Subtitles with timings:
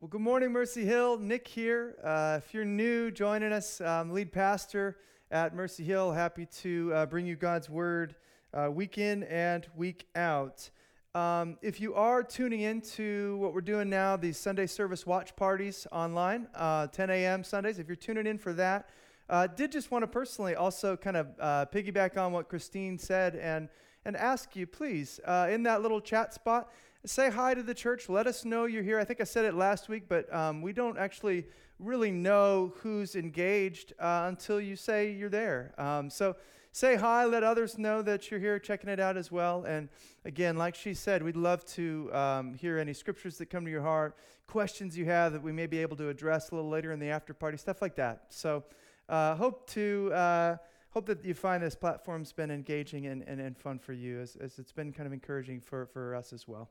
[0.00, 1.18] Well, good morning, Mercy Hill.
[1.18, 1.94] Nick here.
[2.02, 4.96] Uh, if you're new joining us, um, lead pastor
[5.30, 6.10] at Mercy Hill.
[6.10, 8.14] Happy to uh, bring you God's word
[8.54, 10.70] uh, week in and week out.
[11.14, 15.86] Um, if you are tuning into what we're doing now, the Sunday service watch parties
[15.92, 17.44] online, uh, 10 a.m.
[17.44, 18.88] Sundays, if you're tuning in for that,
[19.28, 23.36] uh, did just want to personally also kind of uh, piggyback on what Christine said
[23.36, 23.68] and
[24.06, 25.20] and ask you, please,
[25.50, 26.70] in that little chat spot
[27.06, 28.08] say hi to the church.
[28.08, 28.98] Let us know you're here.
[28.98, 31.46] I think I said it last week, but um, we don't actually
[31.78, 35.72] really know who's engaged uh, until you say you're there.
[35.78, 36.36] Um, so
[36.72, 37.24] say hi.
[37.24, 39.64] Let others know that you're here checking it out as well.
[39.64, 39.88] And
[40.24, 43.82] again, like she said, we'd love to um, hear any scriptures that come to your
[43.82, 47.00] heart, questions you have that we may be able to address a little later in
[47.00, 48.24] the after party, stuff like that.
[48.28, 48.64] So
[49.08, 50.12] uh, hope to.
[50.12, 50.56] Uh,
[50.92, 54.34] hope that you find this platform's been engaging and, and, and fun for you as,
[54.40, 56.68] as it's been kind of encouraging for, for us as well.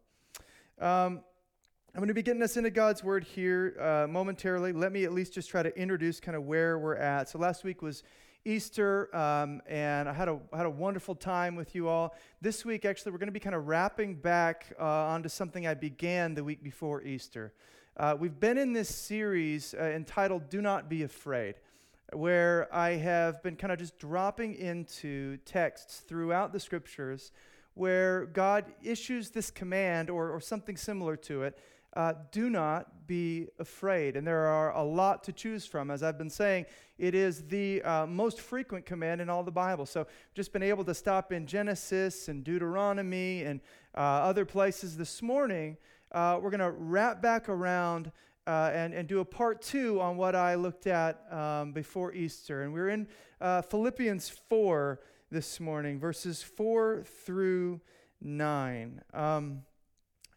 [0.80, 1.20] Um,
[1.94, 4.72] I'm going to be getting us into God's Word here uh, momentarily.
[4.72, 7.28] Let me at least just try to introduce kind of where we're at.
[7.28, 8.04] So last week was
[8.46, 12.16] Easter, um, and I had a, had a wonderful time with you all.
[12.40, 15.74] This week, actually, we're going to be kind of wrapping back uh, onto something I
[15.74, 17.52] began the week before Easter.
[17.98, 21.56] Uh, we've been in this series uh, entitled Do Not Be Afraid,
[22.14, 27.34] where I have been kind of just dropping into texts throughout the scriptures
[27.80, 31.58] where God issues this command or, or something similar to it
[31.94, 34.18] uh, do not be afraid.
[34.18, 35.90] And there are a lot to choose from.
[35.90, 36.66] As I've been saying,
[36.98, 39.86] it is the uh, most frequent command in all the Bible.
[39.86, 43.62] So, just been able to stop in Genesis and Deuteronomy and
[43.96, 45.78] uh, other places this morning.
[46.12, 48.12] Uh, we're going to wrap back around
[48.46, 52.64] uh, and, and do a part two on what I looked at um, before Easter.
[52.64, 53.08] And we're in
[53.40, 55.00] uh, Philippians 4
[55.32, 57.82] this morning, verses 4 through
[58.20, 59.02] 9.
[59.14, 59.62] Um,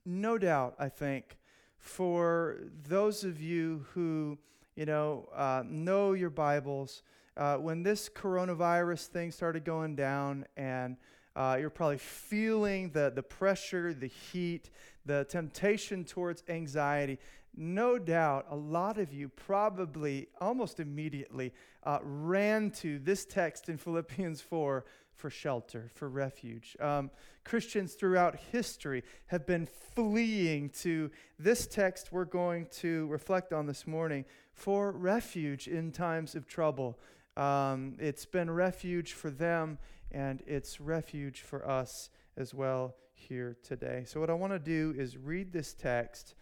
[0.05, 1.39] no doubt, I think,
[1.79, 4.39] for those of you who,
[4.77, 7.03] you know, uh, know your Bibles,
[7.39, 10.99] uh, when this coronavirus thing started going down and
[11.34, 14.69] uh, you're probably feeling the, the pressure, the heat,
[15.06, 17.19] the temptation towards anxiety
[17.57, 21.53] no doubt a lot of you probably almost immediately
[21.85, 26.77] uh, ran to this text in Philippians 4 for shelter, for refuge.
[26.81, 27.11] Um,
[27.45, 33.87] Christians throughout history have been fleeing to this text we're going to reflect on this
[33.87, 36.99] morning for refuge in times of trouble.
[37.37, 39.79] Um, it's been refuge for them,
[40.11, 44.05] and it's refuge for us as well here today.
[44.07, 46.34] So, what I want to do is read this text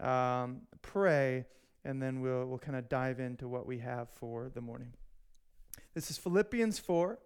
[0.00, 1.46] um, pray,
[1.84, 4.92] and then we'll, we'll kind of dive into what we have for the morning.
[5.94, 7.18] This is Philippians 4,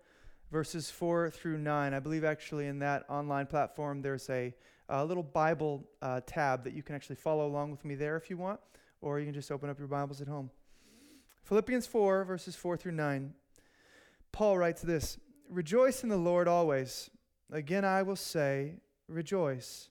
[0.50, 1.94] verses 4 through 9.
[1.94, 4.54] I believe actually in that online platform there's a,
[4.88, 8.30] a little Bible uh, tab that you can actually follow along with me there if
[8.30, 8.60] you want,
[9.00, 10.50] or you can just open up your Bibles at home.
[11.44, 13.34] Philippians 4, verses 4 through 9.
[14.30, 15.18] Paul writes this
[15.48, 17.10] Rejoice in the Lord always.
[17.50, 18.76] Again, I will say,
[19.08, 19.90] Rejoice.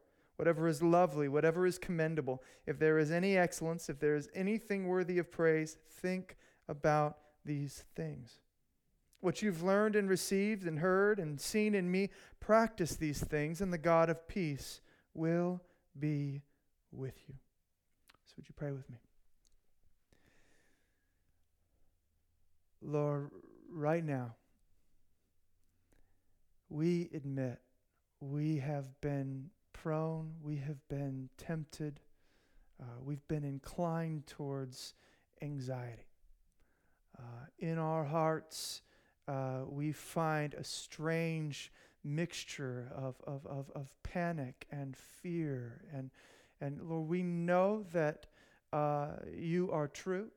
[0.41, 4.87] whatever is lovely, whatever is commendable, if there is any excellence, if there is anything
[4.87, 6.35] worthy of praise, think
[6.67, 8.39] about these things.
[9.19, 12.09] What you've learned and received and heard and seen in me,
[12.39, 14.81] practice these things, and the God of peace
[15.13, 15.61] will
[15.99, 16.41] be
[16.91, 17.35] with you.
[18.25, 18.97] So, would you pray with me?
[22.81, 23.29] Lord,
[23.69, 24.33] right now,
[26.67, 27.59] we admit
[28.19, 29.51] we have been
[29.81, 31.99] prone, we have been tempted,
[32.79, 34.93] uh, we've been inclined towards
[35.41, 36.05] anxiety.
[37.17, 38.83] Uh, in our hearts,
[39.27, 41.71] uh, we find a strange
[42.03, 45.81] mixture of, of, of, of panic and fear.
[45.91, 46.11] And,
[46.59, 48.27] and Lord, we know that
[48.71, 50.27] uh, you are true.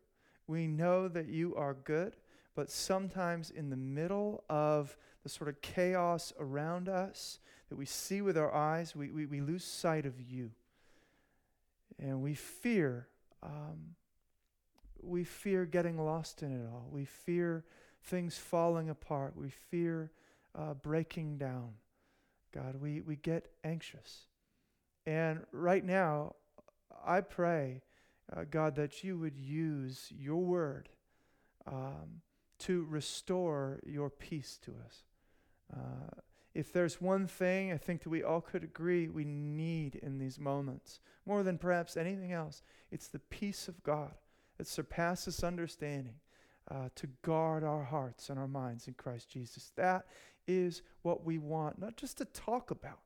[0.46, 2.17] We know that you are good.
[2.55, 8.20] But sometimes in the middle of the sort of chaos around us, that we see
[8.20, 10.50] with our eyes, we, we, we lose sight of you.
[11.99, 13.08] And we fear,
[13.43, 13.94] um,
[15.02, 16.88] we fear getting lost in it all.
[16.90, 17.64] We fear
[18.02, 19.34] things falling apart.
[19.37, 20.11] We fear
[20.58, 21.75] uh, breaking down.
[22.52, 24.26] God, we, we get anxious.
[25.06, 26.34] And right now,
[27.05, 27.82] I pray,
[28.34, 30.88] uh, God, that you would use your word
[31.67, 32.22] um,
[32.60, 35.02] to restore your peace to us.
[35.75, 36.20] Uh,
[36.55, 40.39] if there's one thing I think that we all could agree we need in these
[40.39, 44.12] moments, more than perhaps anything else, it's the peace of God
[44.59, 46.15] that surpasses understanding
[46.71, 49.73] uh, to guard our hearts and our minds in Christ Jesus.
[49.77, 50.06] That
[50.47, 53.01] is what we want, not just to talk about,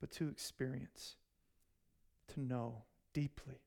[0.00, 1.16] but to experience,
[2.28, 3.60] to know deeply.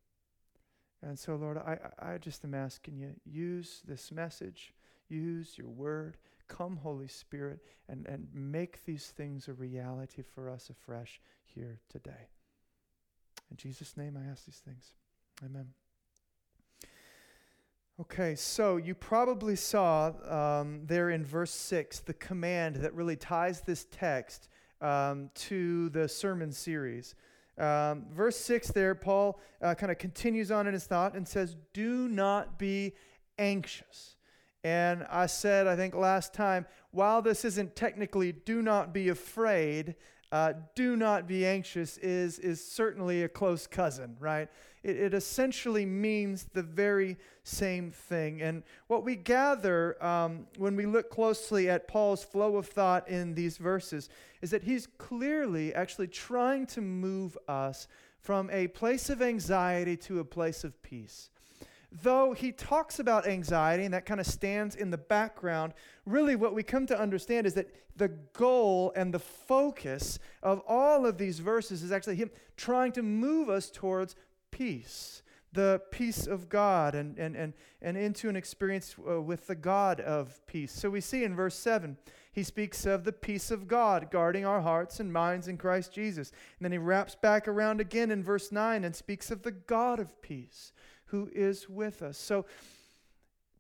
[1.01, 4.73] And so, Lord, I, I just am asking you, use this message,
[5.07, 6.17] use your word.
[6.49, 12.27] Come, Holy Spirit, and, and make these things a reality for us afresh here today.
[13.49, 14.93] In Jesus' name, I ask these things.
[15.45, 15.67] Amen.
[18.01, 23.61] Okay, so you probably saw um, there in verse 6 the command that really ties
[23.61, 24.47] this text
[24.81, 27.15] um, to the sermon series.
[27.57, 31.57] Um, verse 6 there, Paul uh, kind of continues on in his thought and says,
[31.73, 32.93] Do not be
[33.37, 34.15] anxious.
[34.63, 39.95] And I said, I think last time, while this isn't technically do not be afraid,
[40.31, 44.47] uh, do not be anxious is, is certainly a close cousin, right?
[44.83, 48.41] It, it essentially means the very same thing.
[48.41, 53.33] And what we gather um, when we look closely at Paul's flow of thought in
[53.33, 54.09] these verses
[54.41, 57.87] is that he's clearly actually trying to move us
[58.19, 61.29] from a place of anxiety to a place of peace.
[61.91, 65.73] Though he talks about anxiety and that kind of stands in the background,
[66.05, 71.05] really what we come to understand is that the goal and the focus of all
[71.05, 74.15] of these verses is actually him trying to move us towards
[74.51, 79.55] peace, the peace of God, and, and, and, and into an experience uh, with the
[79.55, 80.71] God of peace.
[80.71, 81.97] So we see in verse 7,
[82.31, 86.31] he speaks of the peace of God guarding our hearts and minds in Christ Jesus.
[86.59, 89.99] And then he wraps back around again in verse 9 and speaks of the God
[89.99, 90.71] of peace
[91.11, 92.17] who is with us.
[92.17, 92.45] So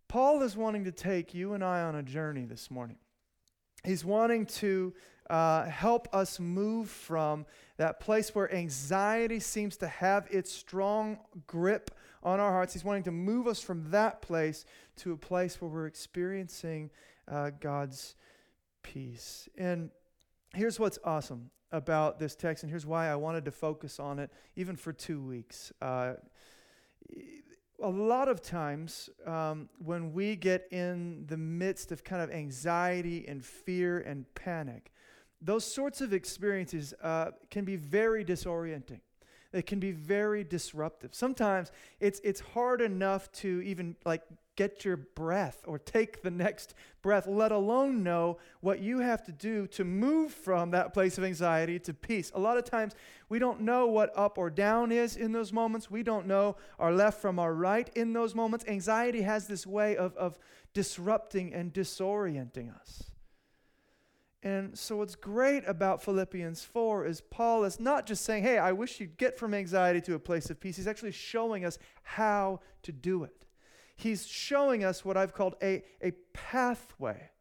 [0.07, 2.97] Paul is wanting to take you and I on a journey this morning.
[3.83, 4.93] He's wanting to
[5.29, 7.45] uh, help us move from
[7.77, 11.91] that place where anxiety seems to have its strong grip
[12.23, 12.73] on our hearts.
[12.73, 14.65] He's wanting to move us from that place
[14.97, 16.89] to a place where we're experiencing
[17.27, 18.15] uh, God's
[18.81, 19.47] peace.
[19.57, 19.91] And
[20.53, 24.31] here's what's awesome about this text, and here's why I wanted to focus on it
[24.55, 25.71] even for two weeks.
[25.79, 26.13] Uh,
[27.81, 33.25] a lot of times um, when we get in the midst of kind of anxiety
[33.27, 34.91] and fear and panic,
[35.41, 38.99] those sorts of experiences uh, can be very disorienting.
[39.51, 41.15] They can be very disruptive.
[41.15, 44.21] Sometimes it's, it's hard enough to even like
[44.59, 49.31] get your breath or take the next breath, let alone know what you have to
[49.31, 52.29] do to move from that place of anxiety to peace.
[52.35, 52.93] A lot of times
[53.29, 55.89] we don't know what up or down is in those moments.
[55.89, 58.65] We don't know our left from our right in those moments.
[58.67, 60.37] Anxiety has this way of, of
[60.73, 63.11] disrupting and disorienting us.
[64.43, 68.73] And so, what's great about Philippians 4 is Paul is not just saying, Hey, I
[68.73, 70.75] wish you'd get from anxiety to a place of peace.
[70.75, 73.45] He's actually showing us how to do it.
[73.99, 77.31] He's showing us what I've called a, a pathway,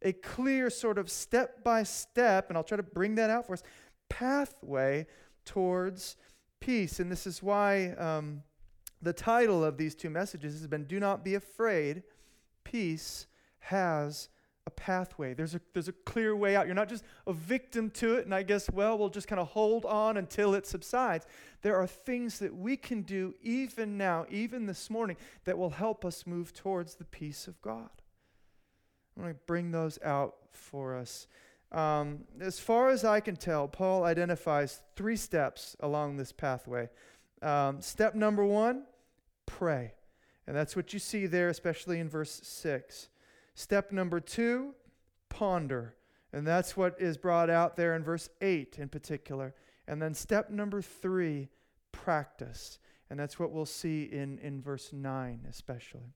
[0.00, 3.52] a clear sort of step by step, and I'll try to bring that out for
[3.52, 3.62] us
[4.08, 5.06] pathway
[5.44, 6.16] towards
[6.60, 6.98] peace.
[6.98, 8.42] And this is why um,
[9.02, 12.02] the title of these two messages has been Do Not Be Afraid,
[12.64, 13.26] Peace
[13.58, 14.30] Has
[14.68, 15.32] a pathway.
[15.32, 16.66] There's a, there's a clear way out.
[16.66, 19.48] You're not just a victim to it, and I guess, well, we'll just kind of
[19.48, 21.26] hold on until it subsides.
[21.62, 26.04] There are things that we can do even now, even this morning, that will help
[26.04, 27.88] us move towards the peace of God.
[29.16, 31.26] I want to bring those out for us.
[31.72, 36.90] Um, as far as I can tell, Paul identifies three steps along this pathway.
[37.40, 38.82] Um, step number one,
[39.46, 39.94] pray.
[40.46, 43.08] And that's what you see there, especially in verse 6.
[43.58, 44.72] Step number two,
[45.28, 45.96] ponder.
[46.32, 49.52] And that's what is brought out there in verse 8 in particular.
[49.88, 51.48] And then step number three,
[51.90, 52.78] practice.
[53.10, 56.14] And that's what we'll see in, in verse 9 especially.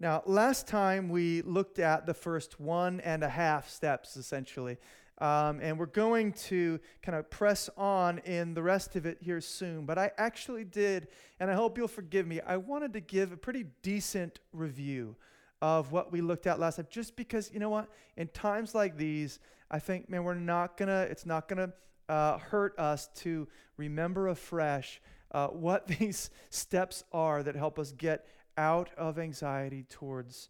[0.00, 4.78] Now, last time we looked at the first one and a half steps essentially.
[5.18, 9.42] Um, and we're going to kind of press on in the rest of it here
[9.42, 9.84] soon.
[9.84, 13.36] But I actually did, and I hope you'll forgive me, I wanted to give a
[13.36, 15.16] pretty decent review
[15.62, 18.96] of what we looked at last time, just because, you know what, in times like
[18.96, 19.38] these,
[19.70, 21.72] I think, man, we're not gonna, it's not gonna
[22.08, 25.00] uh, hurt us to remember afresh
[25.32, 30.48] uh, what these steps are that help us get out of anxiety towards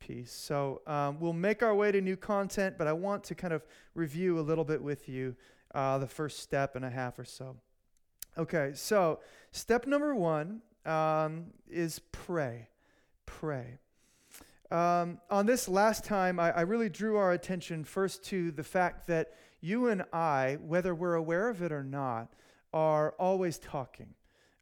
[0.00, 0.32] peace.
[0.32, 3.64] So um, we'll make our way to new content, but I want to kind of
[3.94, 5.36] review a little bit with you
[5.74, 7.56] uh, the first step and a half or so.
[8.36, 9.20] Okay, so
[9.52, 12.68] step number one um, is pray.
[13.26, 13.78] Pray.
[14.74, 19.06] Um, on this last time, I, I really drew our attention first to the fact
[19.06, 22.32] that you and I, whether we're aware of it or not,
[22.72, 24.08] are always talking.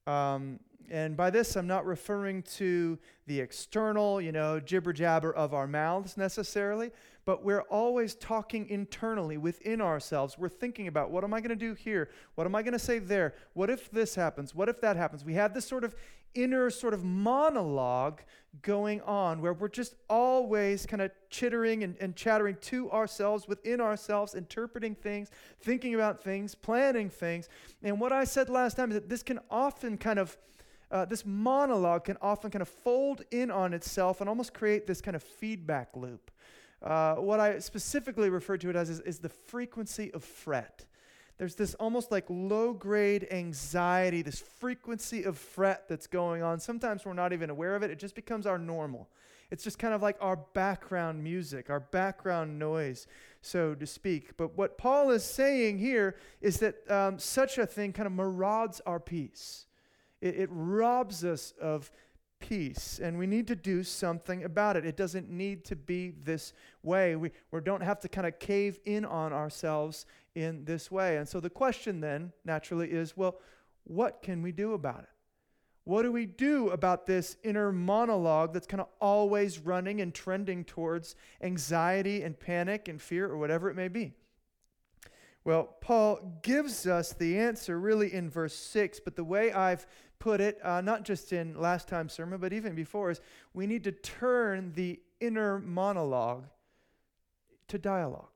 [0.07, 5.54] Um, and by this, I'm not referring to the external, you know, jibber jabber of
[5.54, 6.90] our mouths necessarily,
[7.25, 10.37] but we're always talking internally within ourselves.
[10.37, 12.11] We're thinking about what am I going to do here?
[12.35, 13.35] What am I going to say there?
[13.54, 14.54] What if this happens?
[14.54, 15.25] What if that happens?
[15.25, 15.95] We have this sort of
[16.35, 18.21] inner sort of monologue
[18.61, 23.81] going on where we're just always kind of chittering and, and chattering to ourselves, within
[23.81, 27.49] ourselves, interpreting things, thinking about things, planning things.
[27.83, 30.37] And what I said last time is that this can often kind of
[30.91, 35.01] uh, this monologue can often kind of fold in on itself and almost create this
[35.01, 36.31] kind of feedback loop.
[36.83, 40.85] Uh, what I specifically refer to it as is, is the frequency of fret.
[41.43, 46.61] There's this almost like low grade anxiety, this frequency of fret that's going on.
[46.61, 49.09] Sometimes we're not even aware of it, it just becomes our normal.
[49.51, 53.09] It's just kind of like our background music, our background noise,
[53.41, 54.37] so to speak.
[54.37, 58.81] But what Paul is saying here is that um, such a thing kind of marauds
[58.87, 59.67] our peace.
[60.21, 61.91] It, it robs us of
[62.39, 64.87] peace, and we need to do something about it.
[64.87, 66.53] It doesn't need to be this
[66.85, 67.17] way.
[67.17, 71.17] We, we don't have to kind of cave in on ourselves in this way.
[71.17, 73.39] And so the question then, naturally, is well,
[73.85, 75.09] what can we do about it?
[75.85, 80.65] What do we do about this inner monologue that's kind of always running and trending
[80.65, 84.12] towards anxiety and panic and fear or whatever it may be?
[85.45, 89.89] Well, Paul gives us the answer really in verse 6, but the way I've
[90.21, 93.21] put it, uh, not just in last time's sermon, but even before, is
[93.53, 96.47] we need to turn the inner monologue
[97.67, 98.32] to dialogue.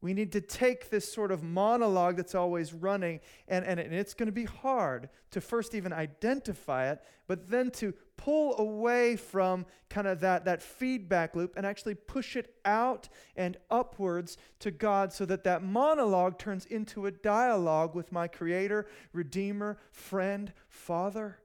[0.00, 4.26] We need to take this sort of monologue that's always running, and, and, it's going
[4.26, 10.06] to be hard to first even identify it, but then to pull away from kind
[10.06, 15.24] of that, that feedback loop and actually push it out and upwards to God so
[15.24, 21.38] that that monologue turns into a dialogue with my Creator, Redeemer, friend, Father.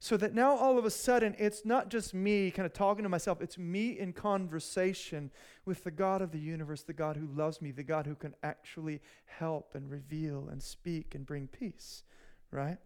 [0.00, 3.08] So that now all of a sudden, it's not just me kind of talking to
[3.08, 5.30] myself, it's me in conversation
[5.64, 8.34] with the God of the universe, the God who loves me, the God who can
[8.42, 12.02] actually help and reveal and speak and bring peace,
[12.50, 12.78] right?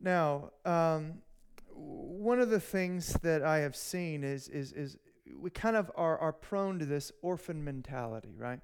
[0.00, 1.14] Now, um,
[1.74, 4.96] one of the things that I have seen is, is, is
[5.36, 8.60] we kind of are, are prone to this orphan mentality, right?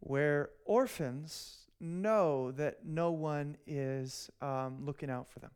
[0.00, 5.50] Where orphans know that no one is um, looking out for them.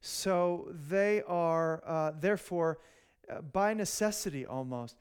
[0.00, 2.78] So they are, uh, therefore,
[3.30, 4.96] uh, by necessity almost,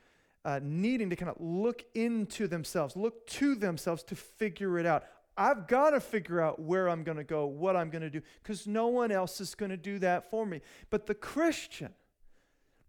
[0.46, 5.04] uh, needing to kind of look into themselves, look to themselves to figure it out.
[5.36, 8.22] I've got to figure out where I'm going to go, what I'm going to do,
[8.42, 10.62] because no one else is going to do that for me.
[10.90, 11.94] But the Christian,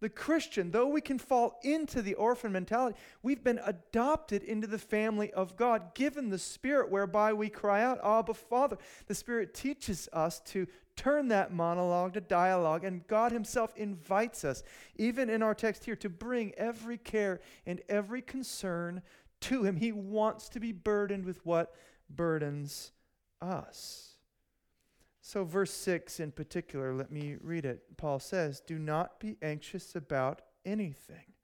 [0.00, 4.78] the Christian, though we can fall into the orphan mentality, we've been adopted into the
[4.78, 8.76] family of God, given the Spirit whereby we cry out, Abba, Father.
[9.08, 14.62] The Spirit teaches us to turn that monologue to dialogue, and God Himself invites us,
[14.96, 19.02] even in our text here, to bring every care and every concern
[19.42, 19.76] to Him.
[19.76, 21.74] He wants to be burdened with what
[22.08, 22.92] burdens
[23.40, 24.16] us.
[25.20, 27.96] So, verse 6 in particular, let me read it.
[27.96, 31.35] Paul says, Do not be anxious about anything.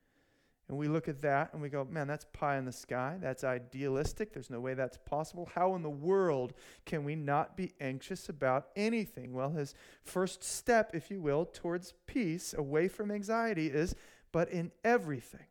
[0.73, 3.19] And we look at that and we go, man, that's pie in the sky.
[3.21, 4.33] That's idealistic.
[4.33, 5.51] There's no way that's possible.
[5.55, 6.55] How in the world
[6.87, 9.35] can we not be anxious about anything?
[9.35, 13.95] Well, his first step, if you will, towards peace, away from anxiety, is
[14.33, 15.45] but in everything,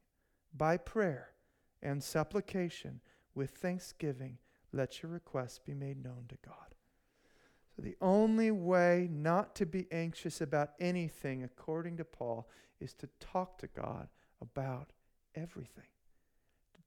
[0.58, 1.30] by prayer
[1.84, 3.00] and supplication,
[3.36, 4.40] with thanksgiving,
[4.74, 6.74] let your requests be made known to God.
[7.75, 12.50] So, the only way not to be anxious about anything, according to Paul,
[12.80, 14.08] is to talk to God
[14.42, 14.94] about
[15.35, 15.85] everything.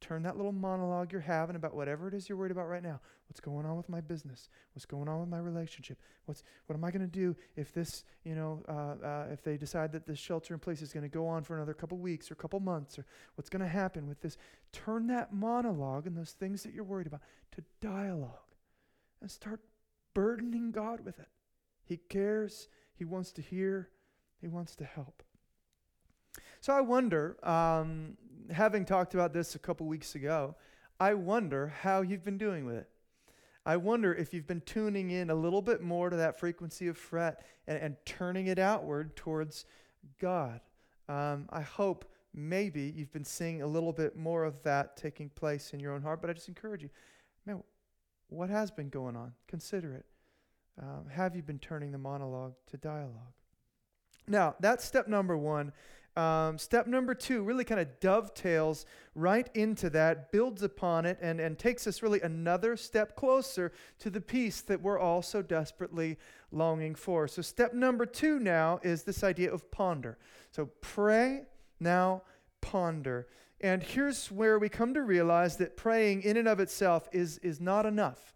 [0.01, 3.01] Turn that little monologue you're having about whatever it is you're worried about right now.
[3.27, 4.51] What's going on with my business?
[4.75, 5.99] What's going on with my relationship?
[6.27, 9.57] What's what am I going to do if this, you know, uh, uh, if they
[9.57, 12.31] decide that this shelter in place is going to go on for another couple weeks
[12.31, 14.37] or couple months, or what's going to happen with this?
[14.73, 17.23] Turn that monologue and those things that you're worried about
[17.53, 18.53] to dialogue,
[19.23, 19.61] and start
[20.13, 21.29] burdening God with it.
[21.83, 22.69] He cares.
[22.95, 23.89] He wants to hear.
[24.39, 25.23] He wants to help.
[26.61, 28.17] So I wonder, um,
[28.53, 30.55] having talked about this a couple weeks ago,
[31.01, 32.89] I wonder how you've been doing with it.
[33.67, 36.99] I wonder if you've been tuning in a little bit more to that frequency of
[36.99, 39.65] fret and, and turning it outward towards
[40.21, 40.61] God.
[41.09, 45.73] Um, I hope maybe you've been seeing a little bit more of that taking place
[45.73, 46.91] in your own heart, but I just encourage you,
[47.47, 47.63] man,
[48.29, 49.33] what has been going on?
[49.49, 50.05] Consider it.
[50.81, 53.33] Um, have you been turning the monologue to dialogue?
[54.27, 55.73] Now, that's step number one.
[56.17, 61.41] Um, step number two really kind of dovetails right into that, builds upon it, and,
[61.41, 66.17] and takes us really another step closer to the peace that we're all so desperately
[66.53, 67.27] longing for.
[67.27, 70.19] So, step number two now is this idea of ponder.
[70.53, 71.43] So, pray,
[71.81, 72.23] now
[72.61, 73.27] ponder.
[73.61, 77.61] And here's where we come to realize that praying in and of itself is, is
[77.61, 78.35] not enough.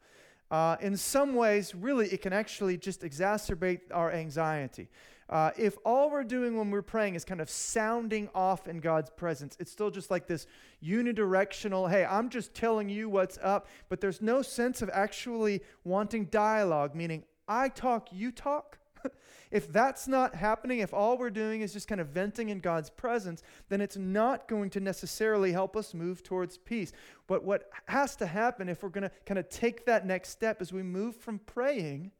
[0.50, 4.88] Uh, in some ways, really, it can actually just exacerbate our anxiety.
[5.28, 9.10] Uh, if all we're doing when we're praying is kind of sounding off in God's
[9.10, 10.46] presence, it's still just like this
[10.82, 16.26] unidirectional, hey, I'm just telling you what's up, but there's no sense of actually wanting
[16.26, 18.78] dialogue, meaning I talk, you talk.
[19.50, 22.90] if that's not happening, if all we're doing is just kind of venting in God's
[22.90, 26.92] presence, then it's not going to necessarily help us move towards peace.
[27.26, 30.62] But what has to happen if we're going to kind of take that next step
[30.62, 32.12] is we move from praying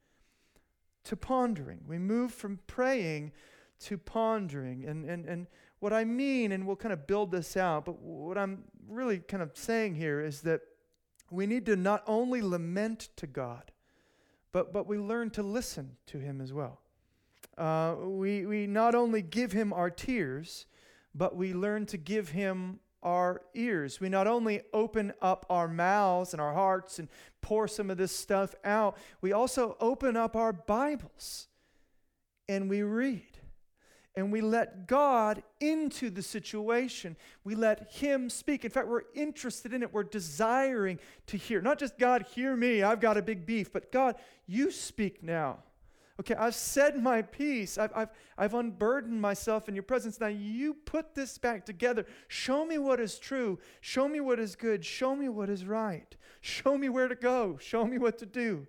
[1.09, 1.81] to pondering.
[1.89, 3.33] We move from praying
[3.81, 4.85] to pondering.
[4.85, 5.47] And, and, and
[5.81, 9.43] what I mean, and we'll kind of build this out, but what I'm really kind
[9.43, 10.61] of saying here is that
[11.31, 13.73] we need to not only lament to God,
[14.53, 16.81] but, but we learn to listen to Him as well.
[17.57, 20.67] Uh, we, we not only give Him our tears,
[21.15, 24.01] but we learn to give Him our ears.
[24.01, 27.09] We not only open up our mouths and our hearts and
[27.41, 31.49] pour some of this stuff out, we also open up our Bibles
[32.49, 33.23] and we read.
[34.17, 37.17] And we let God into the situation.
[37.45, 38.65] We let Him speak.
[38.65, 39.93] In fact, we're interested in it.
[39.93, 41.61] We're desiring to hear.
[41.61, 44.17] Not just God, hear me, I've got a big beef, but God,
[44.49, 45.59] you speak now.
[46.21, 47.79] Okay, I've said my piece.
[47.79, 50.19] I've, I've, I've unburdened myself in your presence.
[50.19, 52.07] Now you put this back together.
[52.27, 53.61] Show me what is true.
[53.81, 54.85] Show me what is good.
[54.85, 56.17] Show me what is right.
[56.41, 57.57] Show me where to go.
[57.61, 58.67] Show me what to do.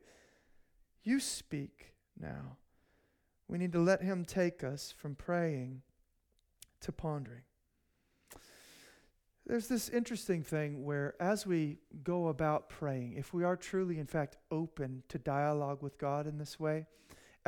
[1.03, 2.57] You speak now.
[3.47, 5.81] We need to let Him take us from praying
[6.81, 7.41] to pondering.
[9.47, 14.05] There's this interesting thing where, as we go about praying, if we are truly, in
[14.05, 16.85] fact, open to dialogue with God in this way,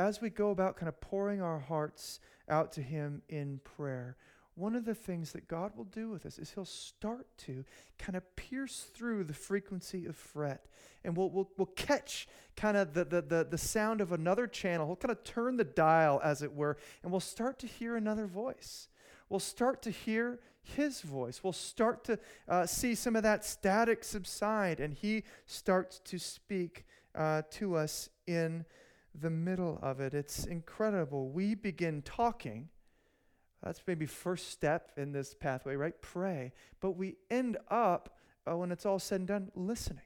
[0.02, 4.16] as we go about kind of pouring our hearts out to Him in prayer,
[4.54, 7.64] one of the things that God will do with us is He'll start to
[7.98, 10.66] kind of pierce through the frequency of fret.
[11.04, 14.86] And we'll, we'll, we'll catch kind of the, the, the, the sound of another channel.
[14.86, 18.26] He'll kind of turn the dial, as it were, and we'll start to hear another
[18.26, 18.88] voice.
[19.28, 21.40] We'll start to hear His voice.
[21.42, 26.84] We'll start to uh, see some of that static subside, and He starts to speak
[27.14, 28.64] uh, to us in
[29.14, 30.14] the middle of it.
[30.14, 31.28] It's incredible.
[31.28, 32.68] We begin talking.
[33.62, 36.00] That's maybe first step in this pathway, right?
[36.00, 36.52] Pray.
[36.80, 38.16] But we end up,
[38.50, 40.04] uh, when it's all said and done, listening.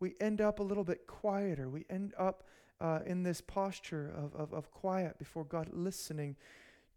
[0.00, 1.68] We end up a little bit quieter.
[1.68, 2.44] We end up
[2.80, 6.36] uh, in this posture of, of, of quiet before God, listening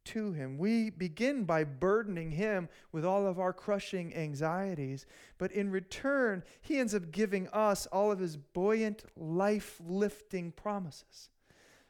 [0.06, 0.58] to Him.
[0.58, 5.06] We begin by burdening Him with all of our crushing anxieties,
[5.38, 11.30] but in return, He ends up giving us all of His buoyant, life lifting promises.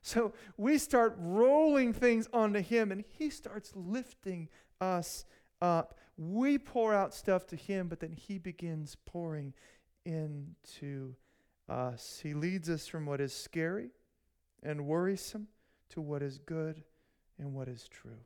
[0.02, 5.26] So we start rolling things onto Him, and He starts lifting us
[5.62, 6.00] up.
[6.18, 9.54] We pour out stuff to Him, but then He begins pouring
[10.06, 11.16] into
[11.70, 12.20] us.
[12.24, 13.92] He leads us from what is scary
[14.64, 15.48] and worrisome
[15.90, 16.84] to what is good
[17.42, 18.20] and what is true.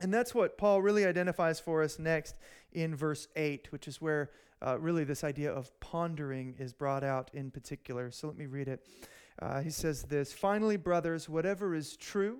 [0.00, 2.36] And that's what Paul really identifies for us next
[2.72, 4.30] in verse 8, which is where
[4.66, 8.10] uh, really this idea of pondering is brought out in particular.
[8.10, 8.84] So let me read it.
[9.40, 12.38] Uh, he says this Finally, brothers, whatever is true,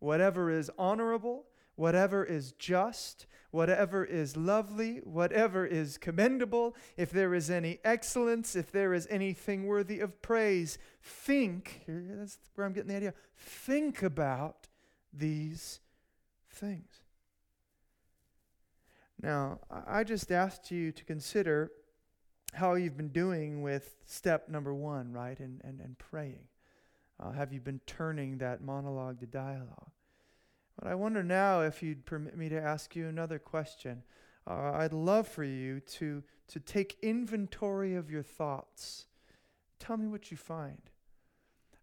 [0.00, 1.44] whatever is honorable,
[1.76, 8.72] whatever is just, whatever is lovely, whatever is commendable, if there is any excellence, if
[8.72, 14.65] there is anything worthy of praise, think, that's where I'm getting the idea, think about
[15.16, 15.80] these
[16.50, 17.02] things.
[19.22, 21.70] Now, I just asked you to consider
[22.52, 25.38] how you've been doing with step number one, right?
[25.38, 26.44] And, and, and praying.
[27.18, 29.90] Uh, have you been turning that monologue to dialogue?
[30.78, 34.02] But I wonder now if you'd permit me to ask you another question.
[34.46, 39.06] Uh, I'd love for you to, to take inventory of your thoughts.
[39.78, 40.82] Tell me what you find.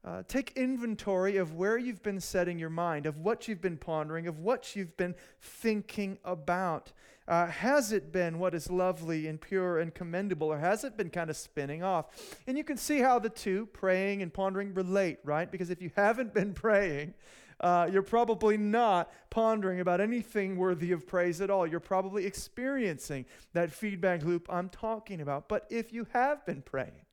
[0.05, 4.27] Uh, take inventory of where you've been setting your mind, of what you've been pondering,
[4.27, 6.91] of what you've been thinking about.
[7.25, 11.09] Uh, has it been what is lovely and pure and commendable, or has it been
[11.09, 12.07] kind of spinning off?
[12.47, 15.49] And you can see how the two, praying and pondering, relate, right?
[15.49, 17.13] Because if you haven't been praying,
[17.61, 21.65] uh, you're probably not pondering about anything worthy of praise at all.
[21.65, 25.47] You're probably experiencing that feedback loop I'm talking about.
[25.47, 27.05] But if you have been praying,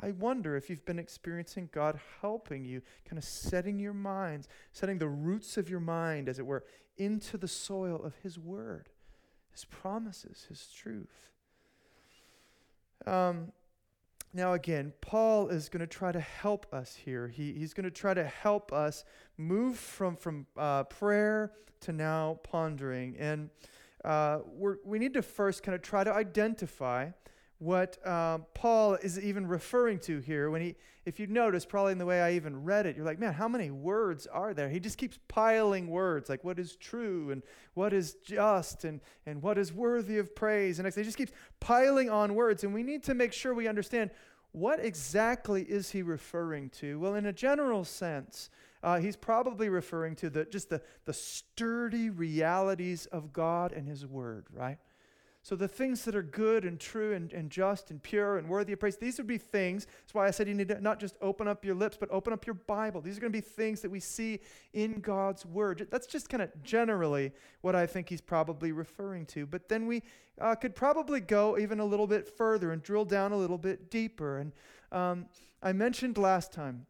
[0.00, 4.98] I wonder if you've been experiencing God helping you, kind of setting your minds, setting
[4.98, 6.64] the roots of your mind, as it were,
[6.96, 8.88] into the soil of His Word,
[9.52, 11.30] His promises, His truth.
[13.06, 13.52] Um,
[14.32, 17.28] now, again, Paul is going to try to help us here.
[17.28, 19.04] He, he's going to try to help us
[19.38, 21.52] move from, from uh, prayer
[21.82, 23.16] to now pondering.
[23.16, 23.50] And
[24.04, 24.40] uh,
[24.84, 27.10] we need to first kind of try to identify
[27.64, 30.50] what uh, Paul is even referring to here.
[30.50, 30.74] When he,
[31.06, 33.48] if you notice, probably in the way I even read it, you're like, man, how
[33.48, 34.68] many words are there?
[34.68, 39.42] He just keeps piling words, like what is true and what is just and, and
[39.42, 40.78] what is worthy of praise.
[40.78, 42.64] And he just keeps piling on words.
[42.64, 44.10] And we need to make sure we understand
[44.52, 47.00] what exactly is he referring to.
[47.00, 48.50] Well, in a general sense,
[48.82, 54.06] uh, he's probably referring to the, just the, the sturdy realities of God and his
[54.06, 54.78] word, right?
[55.44, 58.72] So, the things that are good and true and, and just and pure and worthy
[58.72, 59.84] of praise, these would be things.
[59.84, 62.32] That's why I said you need to not just open up your lips, but open
[62.32, 63.02] up your Bible.
[63.02, 64.40] These are going to be things that we see
[64.72, 65.86] in God's Word.
[65.90, 67.30] That's just kind of generally
[67.60, 69.44] what I think he's probably referring to.
[69.44, 70.02] But then we
[70.40, 73.90] uh, could probably go even a little bit further and drill down a little bit
[73.90, 74.38] deeper.
[74.38, 74.52] And
[74.92, 75.26] um,
[75.62, 76.86] I mentioned last time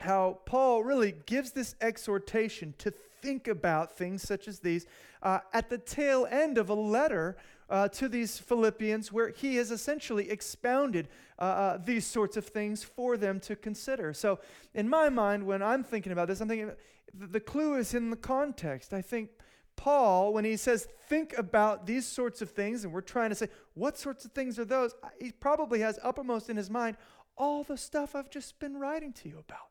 [0.00, 4.86] how Paul really gives this exhortation to think about things such as these
[5.22, 7.36] uh, at the tail end of a letter
[7.70, 12.82] uh, to these Philippians where he has essentially expounded uh, uh, these sorts of things
[12.82, 14.12] for them to consider.
[14.12, 14.40] So,
[14.74, 16.72] in my mind, when I'm thinking about this, I'm thinking
[17.14, 18.92] the clue is in the context.
[18.92, 19.30] I think
[19.76, 23.48] Paul, when he says, think about these sorts of things, and we're trying to say,
[23.74, 24.94] what sorts of things are those?
[25.20, 26.96] He probably has uppermost in his mind
[27.36, 29.69] all the stuff I've just been writing to you about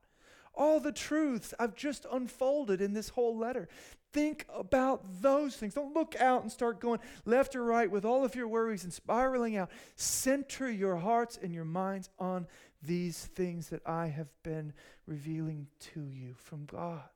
[0.60, 3.68] all the truths I've just unfolded in this whole letter.
[4.12, 5.74] Think about those things.
[5.74, 8.94] Don't look out and start going left or right with all of your worries and
[8.94, 9.72] spiraling out.
[9.96, 12.46] Center your hearts and your minds on
[12.84, 14.74] these things that I have been
[15.08, 17.10] revealing to you from God.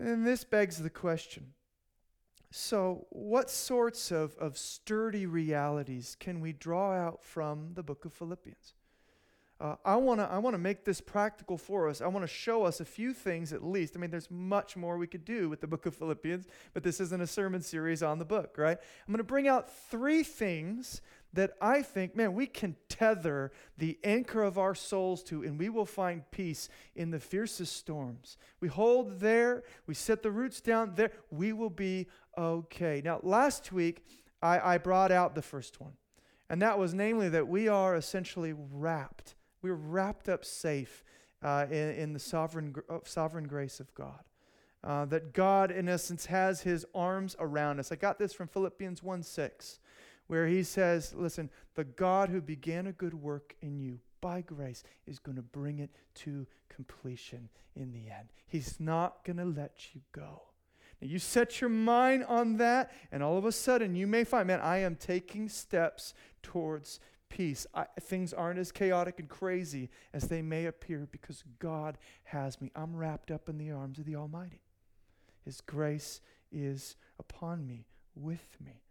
[0.00, 1.54] And this begs the question
[2.50, 8.14] so, what sorts of, of sturdy realities can we draw out from the book of
[8.14, 8.72] Philippians?
[9.60, 12.00] Uh, I want to I want to make this practical for us.
[12.00, 13.96] I want to show us a few things at least.
[13.96, 17.00] I mean, there's much more we could do with the book of Philippians, but this
[17.00, 18.78] isn't a sermon series on the book, right?
[18.80, 21.00] I'm going to bring out three things
[21.32, 25.68] that I think, man, we can tether the anchor of our souls to, and we
[25.68, 28.38] will find peace in the fiercest storms.
[28.60, 32.06] We hold there, we set the roots down there, we will be
[32.38, 33.02] okay.
[33.04, 34.04] Now, last week,
[34.40, 35.94] I, I brought out the first one,
[36.48, 41.04] and that was namely that we are essentially wrapped we're wrapped up safe
[41.42, 44.20] uh, in, in, the sovereign, uh, sovereign grace of God.
[44.84, 47.90] Uh, that God, in essence, has his arms around us.
[47.90, 49.80] I got this from Philippians 1 6,
[50.28, 54.84] where he says, Listen, the God who began a good work in you by grace
[55.06, 58.28] is going to bring it to completion in the end.
[58.46, 60.42] He's not going to let you go.
[61.00, 64.48] Now, you set your mind on that, and all of a sudden you may find,
[64.48, 67.66] man, I am taking steps towards peace.
[67.74, 72.70] I, things aren't as chaotic and crazy as they may appear because God has me.
[72.74, 74.62] I'm wrapped up in the arms of the Almighty.
[75.44, 76.20] His grace
[76.52, 78.82] is upon me, with me.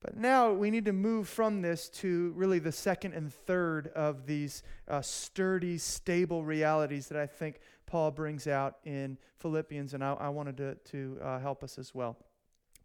[0.00, 4.26] But now we need to move from this to really the second and third of
[4.26, 10.12] these uh, sturdy, stable realities that I think Paul brings out in Philippians, and I,
[10.14, 12.16] I wanted to, to uh, help us as well.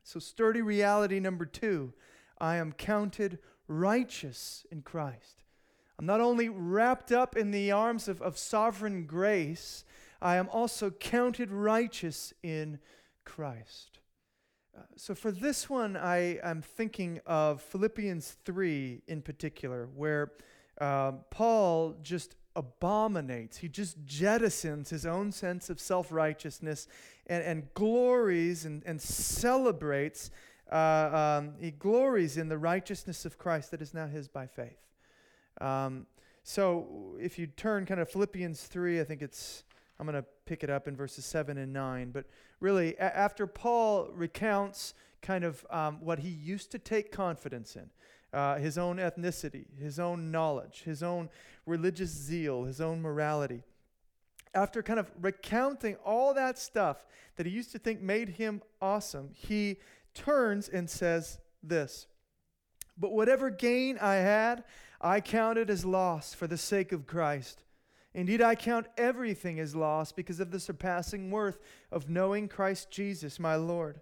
[0.03, 1.93] So, sturdy reality number two
[2.39, 3.37] I am counted
[3.71, 5.43] righteous in Christ.
[5.97, 9.83] I'm not only wrapped up in the arms of, of sovereign grace,
[10.21, 12.79] I am also counted righteous in
[13.23, 13.99] Christ.
[14.75, 20.31] Uh, so for this one, I am thinking of Philippians 3 in particular, where
[20.79, 26.87] uh, Paul just abominates, he just jettisons his own sense of self righteousness
[27.27, 30.31] and, and glories and, and celebrates
[30.71, 34.79] uh, um, he glories in the righteousness of Christ that is now his by faith.
[35.59, 36.05] Um,
[36.43, 39.63] so if you turn kind of Philippians 3, I think it's,
[39.99, 42.11] I'm going to pick it up in verses 7 and 9.
[42.11, 42.25] But
[42.59, 47.89] really, a- after Paul recounts kind of um, what he used to take confidence in,
[48.33, 51.29] uh, his own ethnicity, his own knowledge, his own
[51.65, 53.63] religious zeal, his own morality.
[54.53, 57.05] After kind of recounting all that stuff
[57.35, 59.77] that he used to think made him awesome, he
[60.13, 62.07] turns and says this
[62.97, 64.63] But whatever gain I had,
[64.99, 67.63] I counted as loss for the sake of Christ.
[68.13, 71.59] Indeed, I count everything as loss because of the surpassing worth
[71.91, 74.01] of knowing Christ Jesus, my Lord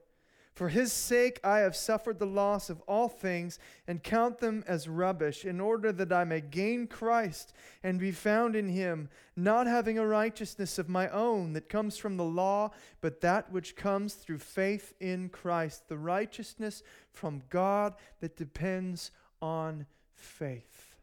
[0.59, 4.89] For his sake I have suffered the loss of all things and count them as
[4.89, 9.97] rubbish, in order that I may gain Christ and be found in him, not having
[9.97, 14.39] a righteousness of my own that comes from the law, but that which comes through
[14.39, 20.97] faith in Christ, the righteousness from God that depends on faith.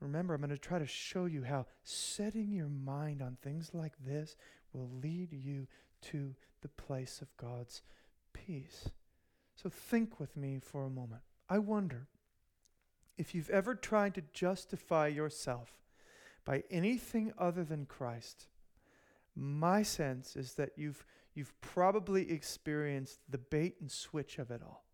[0.00, 3.94] Remember, I'm going to try to show you how setting your mind on things like
[4.04, 4.34] this
[4.72, 5.68] will lead you
[6.10, 7.82] to the place of God's
[8.48, 8.88] peace.
[9.54, 11.20] So think with me for a moment.
[11.50, 12.08] I wonder
[13.18, 15.70] if you've ever tried to justify yourself
[16.44, 18.46] by anything other than Christ.
[19.36, 24.84] My sense is that you've, you've probably experienced the bait and switch of it all.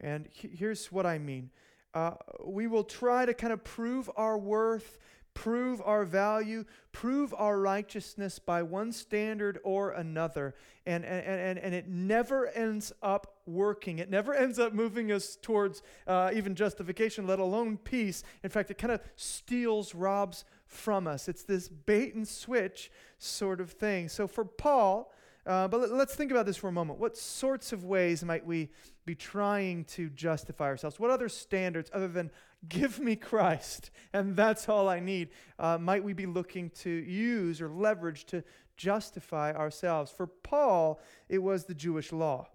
[0.00, 1.50] And he, here's what I mean
[1.92, 2.12] uh,
[2.44, 4.96] we will try to kind of prove our worth
[5.40, 10.54] prove our value, prove our righteousness by one standard or another.
[10.84, 14.00] And, and, and, and it never ends up working.
[14.00, 18.22] It never ends up moving us towards uh, even justification, let alone peace.
[18.44, 21.26] In fact, it kind of steals, robs from us.
[21.26, 24.10] It's this bait and switch sort of thing.
[24.10, 25.10] So for Paul,
[25.46, 26.98] uh, but let, us think about this for a moment.
[26.98, 28.68] What sorts of ways might we
[29.06, 31.00] be trying to justify ourselves?
[31.00, 32.30] What other standards, other than
[32.68, 37.60] give me Christ and that's all I need, uh, might we be looking to use
[37.60, 38.42] or leverage to
[38.76, 40.10] justify ourselves?
[40.10, 42.48] For Paul, it was the Jewish law.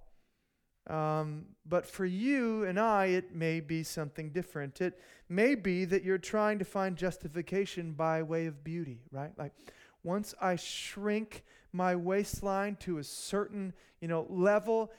[0.88, 4.82] Um, but for you and I, it may be something different.
[4.82, 9.32] It may be that you're trying to find justification by way of beauty, right?
[9.38, 9.54] Like,
[10.04, 11.44] once I shrink
[11.75, 14.91] my waistline to a certain, you know, level,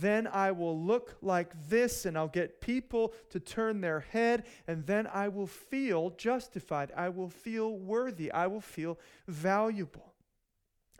[0.00, 4.86] then I will look like this and I'll get people to turn their head and
[4.86, 6.92] then I will feel justified.
[6.96, 8.32] I will feel worthy.
[8.32, 10.13] I will feel valuable.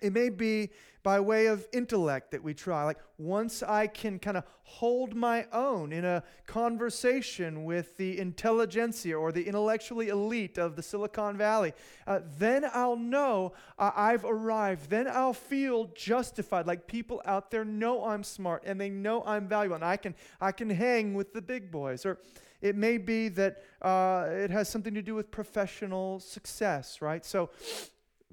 [0.00, 0.70] It may be
[1.04, 2.82] by way of intellect that we try.
[2.82, 9.14] Like once I can kind of hold my own in a conversation with the intelligentsia
[9.14, 11.74] or the intellectually elite of the Silicon Valley,
[12.06, 14.88] uh, then I'll know uh, I've arrived.
[14.88, 16.66] Then I'll feel justified.
[16.66, 20.14] Like people out there know I'm smart and they know I'm valuable, and I can
[20.40, 22.06] I can hang with the big boys.
[22.06, 22.18] Or
[22.62, 27.22] it may be that uh, it has something to do with professional success, right?
[27.26, 27.50] So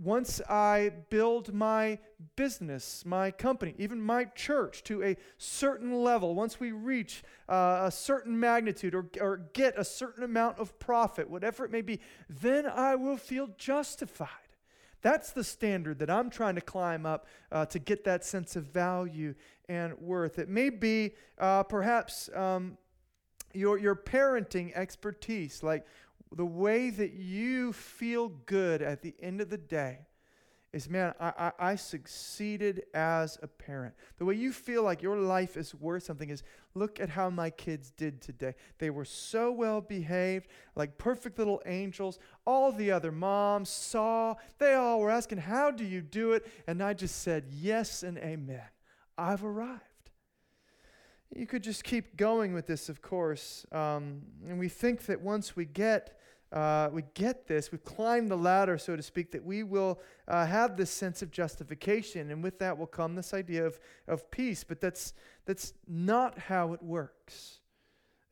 [0.04, 2.00] once I build my
[2.36, 7.92] business, my company, even my church to a certain level, once we reach uh, a
[7.92, 12.66] certain magnitude or, or get a certain amount of profit, whatever it may be, then
[12.66, 14.28] I will feel justified.
[15.04, 18.66] That's the standard that I'm trying to climb up uh, to get that sense of
[18.66, 19.36] value
[19.70, 20.40] and worth.
[20.40, 22.78] It may be uh, perhaps um,
[23.54, 25.86] your, your parenting expertise, like
[26.36, 30.08] the way that you feel good at the end of the day
[30.74, 33.94] is man, I, I, I, succeeded as a parent.
[34.18, 36.44] The way you feel like your life is worth something is
[36.76, 38.56] look at how my kids did today.
[38.78, 42.20] They were so well behaved, like perfect little angels.
[42.46, 46.48] All the other moms saw, they all were asking, How do you do it?
[46.68, 48.64] And I just said, Yes and amen.
[49.18, 49.82] I've arrived.
[51.36, 53.66] You could just keep going with this, of course.
[53.72, 56.18] Um, and we think that once we get
[56.52, 60.46] uh, we get this, we climb the ladder, so to speak, that we will uh,
[60.46, 64.64] have this sense of justification, and with that will come this idea of, of peace.
[64.64, 65.14] But that's,
[65.46, 67.60] that's not how it works.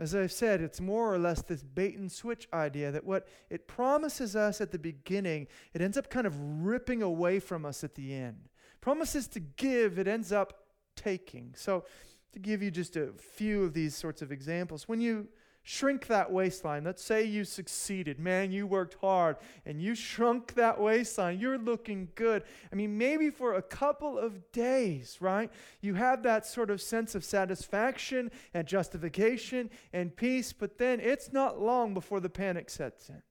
[0.02, 3.68] As I've said, it's more or less this bait and switch idea that what it
[3.68, 7.96] promises us at the beginning, it ends up kind of ripping away from us at
[7.96, 8.50] the end.
[8.82, 11.54] Promises to give, it ends up taking.
[11.56, 11.86] So,
[12.32, 15.28] to give you just a few of these sorts of examples, when you
[15.72, 16.84] Shrink that waistline.
[16.84, 18.18] Let's say you succeeded.
[18.18, 19.36] Man, you worked hard
[19.68, 21.40] and you shrunk that waistline.
[21.40, 22.42] You're looking good.
[22.72, 25.52] I mean, maybe for a couple of days, right?
[25.80, 31.32] You have that sort of sense of satisfaction and justification and peace, but then it's
[31.32, 33.22] not long before the panic sets in.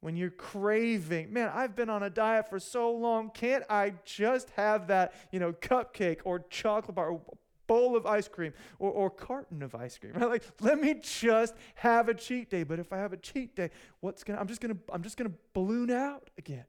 [0.00, 3.28] When you're craving, man, I've been on a diet for so long.
[3.28, 7.20] Can't I just have that, you know, cupcake or chocolate bar or
[7.66, 10.12] bowl of ice cream or, or carton of ice cream.
[10.16, 10.28] Right?
[10.28, 12.62] Like, let me just have a cheat day.
[12.62, 15.32] But if I have a cheat day, what's gonna I'm just gonna I'm just gonna
[15.52, 16.64] balloon out again.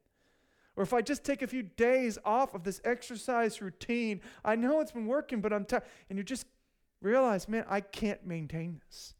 [0.75, 4.79] Or if I just take a few days off of this exercise routine, I know
[4.79, 5.83] it's been working, but I'm tired.
[6.09, 6.45] And you just
[7.01, 9.15] realize, man, I can't maintain this.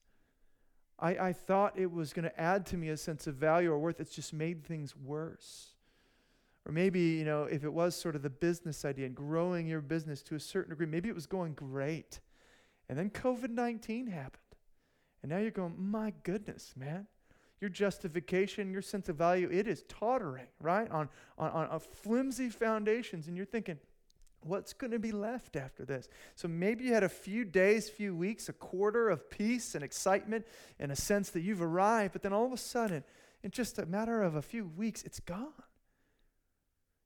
[1.00, 3.80] I, I thought it was going to add to me a sense of value or
[3.80, 4.00] worth.
[4.00, 5.74] It's just made things worse.
[6.68, 9.80] Or maybe, you know, if it was sort of the business idea and growing your
[9.80, 12.20] business to a certain degree, maybe it was going great.
[12.90, 14.42] And then COVID 19 happened.
[15.24, 17.08] And now you're going, my goodness, man.
[17.62, 20.92] Your justification, your sense of value, it is tottering, right?
[20.92, 23.28] On, on, on flimsy foundations.
[23.28, 23.80] And you're thinking,
[24.42, 26.08] What's going to be left after this?
[26.36, 30.46] So maybe you had a few days, few weeks, a quarter of peace and excitement
[30.80, 33.04] and a sense that you've arrived, but then all of a sudden,
[33.44, 35.52] in just a matter of a few weeks, it's gone.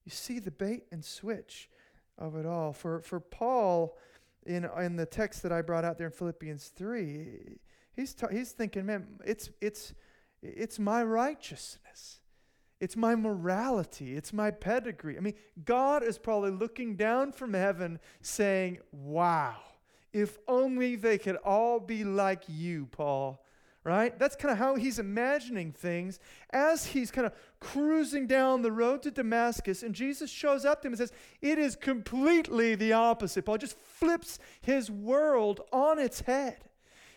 [0.05, 1.69] You see the bait and switch
[2.17, 2.73] of it all.
[2.73, 3.97] For, for Paul,
[4.45, 7.57] in, in the text that I brought out there in Philippians 3,
[7.95, 9.93] he's, ta- he's thinking, man, it's, it's,
[10.41, 12.21] it's my righteousness.
[12.79, 14.15] It's my morality.
[14.15, 15.15] It's my pedigree.
[15.15, 19.57] I mean, God is probably looking down from heaven saying, Wow,
[20.11, 23.45] if only they could all be like you, Paul.
[23.83, 24.17] Right?
[24.19, 26.19] That's kind of how he's imagining things
[26.51, 29.81] as he's kind of cruising down the road to Damascus.
[29.81, 33.45] And Jesus shows up to him and says, It is completely the opposite.
[33.45, 36.69] Paul just flips his world on its head.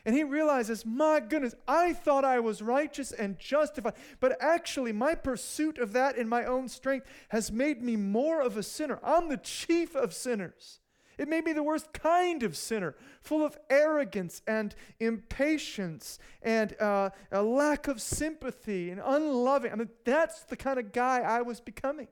[0.07, 5.15] And he realizes, my goodness, I thought I was righteous and justified, but actually, my
[5.15, 9.01] pursuit of that in my own strength has made me more of a sinner.
[9.03, 10.81] I'm the chief of sinners.
[11.19, 17.11] It made me the worst kind of sinner, full of arrogance and impatience and uh,
[17.31, 19.73] a lack of sympathy and unloving.
[19.73, 22.09] I mean, that's the kind of guy I was becoming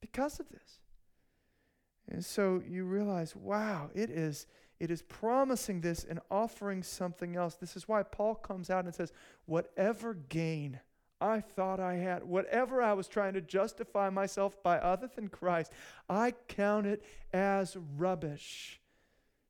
[0.00, 0.80] because of this.
[2.10, 4.46] And so you realize, wow, it is
[4.80, 7.56] it is promising this and offering something else.
[7.56, 9.12] This is why Paul comes out and says,
[9.46, 10.80] Whatever gain
[11.20, 15.72] I thought I had, whatever I was trying to justify myself by other than Christ,
[16.08, 17.02] I count it
[17.32, 18.80] as rubbish.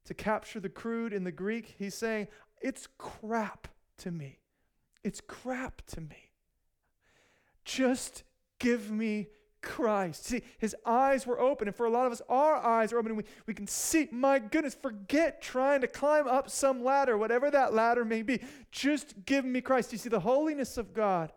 [0.06, 2.28] To capture the crude in the Greek, he's saying,
[2.62, 4.38] It's crap to me.
[5.04, 6.30] It's crap to me.
[7.64, 8.22] Just
[8.58, 9.28] give me
[9.60, 10.24] Christ.
[10.24, 11.68] See, his eyes were open.
[11.68, 14.08] And for a lot of us, our eyes are open and we, we can see,
[14.10, 18.40] my goodness, forget trying to climb up some ladder, whatever that ladder may be.
[18.70, 19.92] Just give me Christ.
[19.92, 21.32] You see, the holiness of God,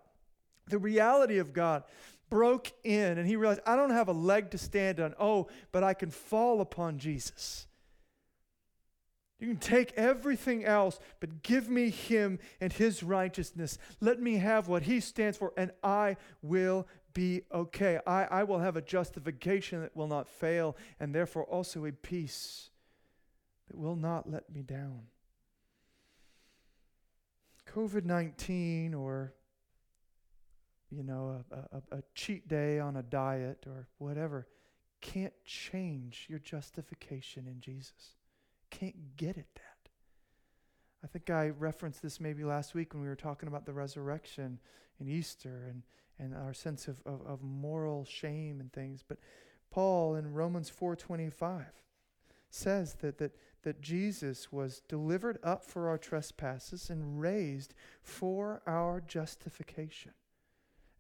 [0.68, 1.84] the reality of God
[2.30, 5.14] broke in, and he realized, I don't have a leg to stand on.
[5.20, 7.68] Oh, but I can fall upon Jesus.
[9.40, 13.78] You can take everything else, but give me him and his righteousness.
[14.00, 18.00] Let me have what he stands for, and I will be okay.
[18.06, 22.70] I, I will have a justification that will not fail, and therefore also a peace
[23.68, 25.02] that will not let me down.
[27.68, 29.34] COVID 19 or
[30.92, 34.48] you know, a, a, a, cheat day on a diet or whatever
[35.00, 38.18] can't change your justification in Jesus.
[38.70, 39.90] Can't get at that.
[41.04, 44.60] I think I referenced this maybe last week when we were talking about the resurrection
[45.00, 45.82] and Easter and
[46.22, 49.04] and our sense of, of, of moral shame and things.
[49.06, 49.18] But
[49.72, 51.66] Paul in Romans 4:25
[52.50, 57.74] says that, that, that Jesus was delivered up for our trespasses and raised
[58.04, 60.12] for our justification.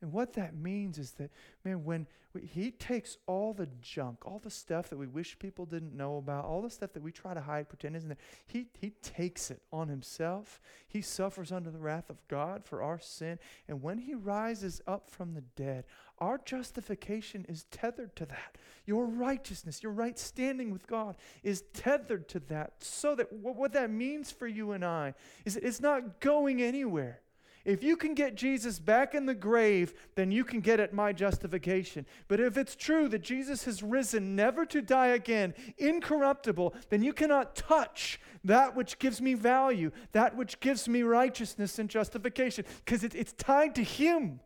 [0.01, 1.29] And what that means is that,
[1.63, 2.07] man, when
[2.39, 6.45] he takes all the junk, all the stuff that we wish people didn't know about,
[6.45, 9.61] all the stuff that we try to hide, pretend isn't there, he, he takes it
[9.71, 10.61] on himself.
[10.87, 13.37] He suffers under the wrath of God for our sin.
[13.67, 15.83] And when he rises up from the dead,
[16.19, 18.57] our justification is tethered to that.
[18.85, 22.75] Your righteousness, your right standing with God is tethered to that.
[22.79, 27.19] So that what, what that means for you and I is it's not going anywhere.
[27.63, 31.13] If you can get Jesus back in the grave, then you can get at my
[31.13, 32.05] justification.
[32.27, 37.13] But if it's true that Jesus has risen never to die again, incorruptible, then you
[37.13, 43.03] cannot touch that which gives me value, that which gives me righteousness and justification, because
[43.03, 44.39] it, it's tied to Him.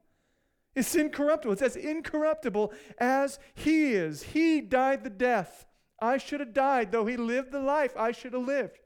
[0.75, 1.53] It's incorruptible.
[1.53, 4.23] It's as incorruptible as He is.
[4.23, 5.65] He died the death.
[6.01, 8.79] I should have died, though He lived the life I should have lived.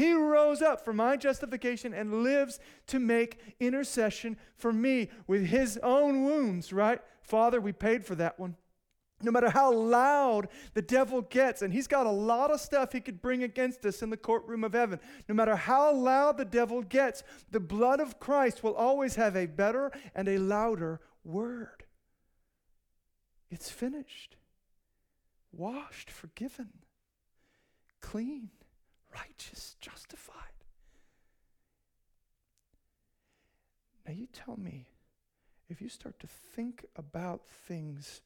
[0.00, 5.76] He rose up for my justification and lives to make intercession for me with his
[5.82, 7.02] own wounds, right?
[7.20, 8.56] Father, we paid for that one.
[9.20, 13.02] No matter how loud the devil gets, and he's got a lot of stuff he
[13.02, 15.00] could bring against us in the courtroom of heaven.
[15.28, 19.44] No matter how loud the devil gets, the blood of Christ will always have a
[19.44, 21.84] better and a louder word.
[23.50, 24.36] It's finished,
[25.52, 26.70] washed, forgiven,
[28.00, 28.48] clean
[29.14, 30.36] righteous, justified.
[34.06, 34.88] Now, you tell me,
[35.68, 38.22] if you start to think about things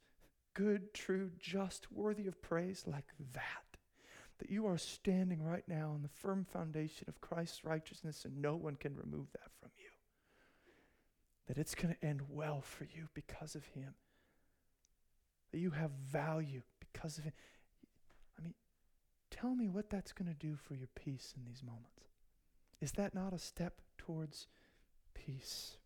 [0.54, 3.78] good, true, just, worthy of praise like that,
[4.38, 8.56] that you are standing right now on the firm foundation of Christ's righteousness and no
[8.56, 9.90] one can remove that from you.
[11.46, 13.94] That it's going to end well for you because of Him.
[15.52, 17.32] That you have value because of Him.
[19.40, 22.04] Tell me what that's going to do for your peace in these moments.
[22.80, 24.46] Is that not a step towards
[25.12, 25.76] peace?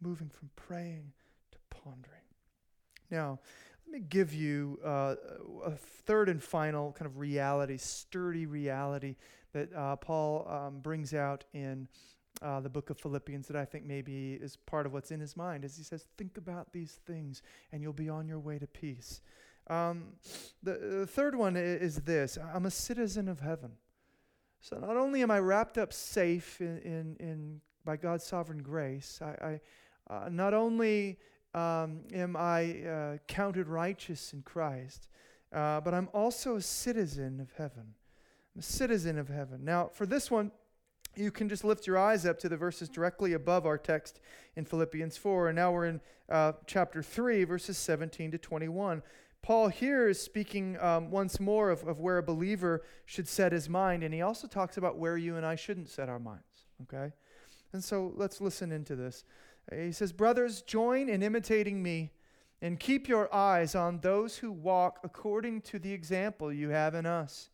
[0.00, 1.12] Moving from praying
[1.50, 2.20] to pondering.
[3.10, 3.40] Now,
[3.86, 5.16] let me give you uh,
[5.64, 9.16] a third and final kind of reality, sturdy reality
[9.52, 11.88] that uh, Paul um, brings out in
[12.40, 15.36] uh, the book of Philippians that I think maybe is part of what's in his
[15.36, 17.42] mind as he says, Think about these things
[17.72, 19.22] and you'll be on your way to peace.
[19.70, 20.14] Um,
[20.64, 23.70] the, the third one is this I'm a citizen of heaven.
[24.60, 29.20] So not only am I wrapped up safe in, in, in by God's sovereign grace,
[29.22, 29.60] I,
[30.10, 31.18] I uh, not only
[31.54, 35.08] um, am I uh, counted righteous in Christ,
[35.52, 37.94] uh, but I'm also a citizen of heaven.
[38.54, 39.64] I'm a citizen of heaven.
[39.64, 40.50] Now, for this one,
[41.16, 44.20] you can just lift your eyes up to the verses directly above our text
[44.56, 45.48] in Philippians 4.
[45.48, 49.02] And now we're in uh, chapter 3, verses 17 to 21.
[49.42, 53.68] Paul here is speaking um, once more of, of where a believer should set his
[53.68, 56.66] mind, and he also talks about where you and I shouldn't set our minds.
[56.82, 57.12] Okay?
[57.72, 59.24] And so let's listen into this.
[59.72, 62.12] He says, Brothers, join in imitating me
[62.60, 67.06] and keep your eyes on those who walk according to the example you have in
[67.06, 67.48] us.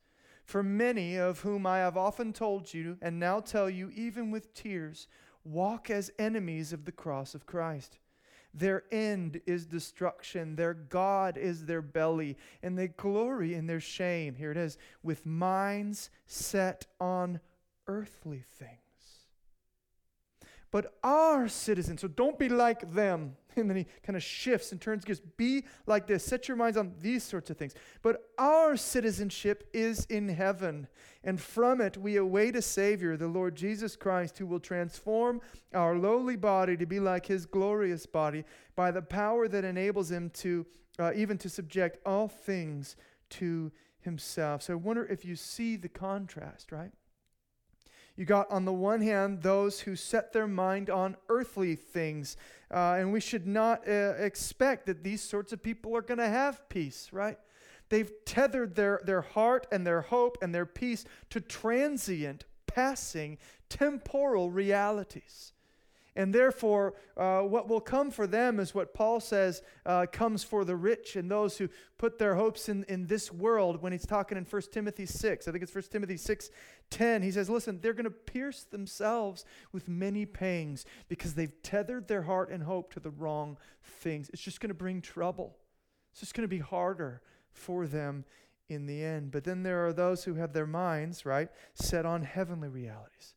[0.45, 4.55] For many of whom I have often told you, and now tell you, even with
[4.55, 5.09] tears,
[5.45, 7.99] walk as enemies of the cross of Christ.
[8.57, 10.57] Their end is destruction.
[10.57, 14.35] Their God is their belly, and they glory in their shame.
[14.35, 17.41] Here it is with minds set on
[17.87, 18.81] earthly things
[20.77, 22.03] but our citizens.
[22.03, 23.37] So don't be like them.
[23.61, 25.21] And then he kind of shifts and turns gears.
[25.21, 26.25] Be like this.
[26.25, 27.75] Set your minds on these sorts of things.
[28.03, 30.89] But our citizenship is in heaven.
[31.25, 35.41] And from it we await a Savior, the Lord Jesus Christ, who will transform
[35.73, 38.45] our lowly body to be like his glorious body
[38.75, 40.67] by the power that enables him to
[40.99, 42.97] uh, even to subject all things
[43.29, 44.63] to himself.
[44.63, 46.93] So I wonder if you see the contrast, right?
[48.17, 52.37] You got, on the one hand, those who set their mind on earthly things.
[52.71, 56.29] Uh, and we should not uh, expect that these sorts of people are going to
[56.29, 57.39] have peace, right?
[57.89, 63.39] They've tethered their, their heart and their hope and their peace to transient, passing,
[63.69, 65.53] temporal realities.
[66.17, 70.65] And therefore, uh, what will come for them is what Paul says uh, comes for
[70.65, 74.39] the rich and those who put their hopes in, in this world when he's talking
[74.39, 75.47] in 1 Timothy 6.
[75.47, 76.51] I think it's 1 Timothy 6
[76.89, 77.23] 10.
[77.23, 82.23] He says, Listen, they're going to pierce themselves with many pangs because they've tethered their
[82.23, 84.31] heart and hope to the wrong things.
[84.33, 85.59] It's just going to bring trouble,
[86.13, 87.21] it's just going to be harder
[87.53, 88.25] for them
[88.69, 89.31] in the end.
[89.31, 93.36] But then there are those who have their minds, right, set on heavenly realities.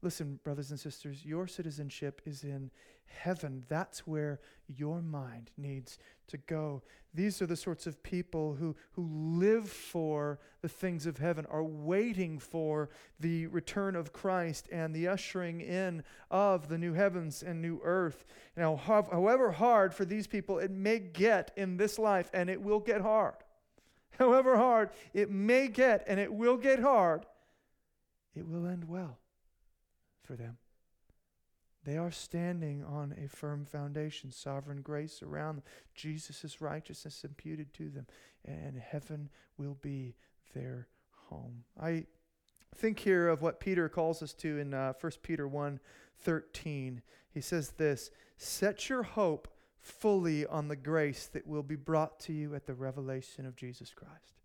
[0.00, 2.70] Listen, brothers and sisters, your citizenship is in
[3.06, 3.64] heaven.
[3.68, 4.38] That's where
[4.68, 6.82] your mind needs to go.
[7.12, 11.64] These are the sorts of people who, who live for the things of heaven, are
[11.64, 17.60] waiting for the return of Christ and the ushering in of the new heavens and
[17.60, 18.24] new earth.
[18.56, 22.80] Now, however hard for these people it may get in this life, and it will
[22.80, 23.36] get hard,
[24.18, 27.26] however hard it may get, and it will get hard,
[28.36, 29.18] it will end well
[30.28, 30.58] for them.
[31.84, 35.64] They are standing on a firm foundation, sovereign grace around them,
[35.94, 38.06] Jesus' righteousness imputed to them,
[38.44, 40.14] and heaven will be
[40.54, 40.86] their
[41.30, 41.64] home.
[41.80, 42.04] I
[42.74, 45.80] think here of what Peter calls us to in uh, 1 Peter 1
[46.20, 47.00] 13.
[47.30, 49.48] He says this Set your hope
[49.80, 53.94] fully on the grace that will be brought to you at the revelation of Jesus
[53.94, 54.42] Christ.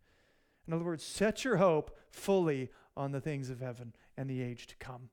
[0.65, 4.67] In other words, set your hope fully on the things of heaven and the age
[4.67, 5.09] to come.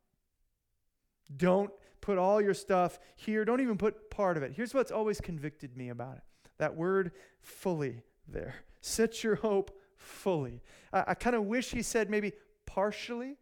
[1.36, 1.70] Don't
[2.00, 3.44] put all your stuff here.
[3.44, 4.52] Don't even put part of it.
[4.54, 6.22] Here's what's always convicted me about it
[6.58, 8.56] that word fully there.
[8.82, 10.60] Set your hope fully.
[10.92, 12.32] I, I kind of wish he said maybe
[12.66, 13.36] partially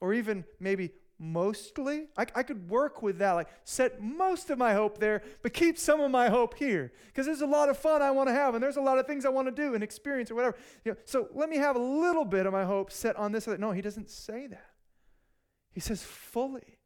[0.00, 2.06] or even maybe mostly.
[2.16, 3.32] I, I could work with that.
[3.32, 6.92] Like, set most of my hope there, but keep some of my hope here.
[7.06, 9.06] Because there's a lot of fun I want to have, and there's a lot of
[9.06, 10.56] things I want to do and experience or whatever.
[10.84, 13.46] You know, so let me have a little bit of my hope set on this.
[13.46, 14.70] No, he doesn't say that.
[15.72, 16.78] He says fully.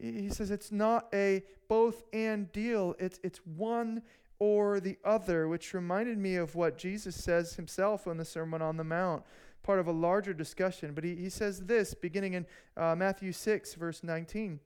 [0.00, 4.02] He says it's not a both and deal, it's, it's one
[4.38, 8.76] or the other, which reminded me of what Jesus says himself in the Sermon on
[8.76, 9.24] the Mount,
[9.62, 10.92] part of a larger discussion.
[10.92, 14.60] But he, he says this, beginning in uh, Matthew 6, verse 19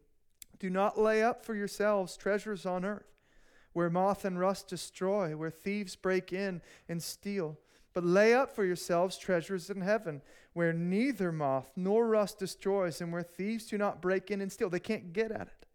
[0.59, 3.13] Do not lay up for yourselves treasures on earth,
[3.73, 7.59] where moth and rust destroy, where thieves break in and steal.
[7.93, 10.23] But lay up for yourselves treasures in heaven,
[10.53, 14.71] where neither moth nor rust destroys, and where thieves do not break in and steal.
[14.71, 15.67] They can't get at it.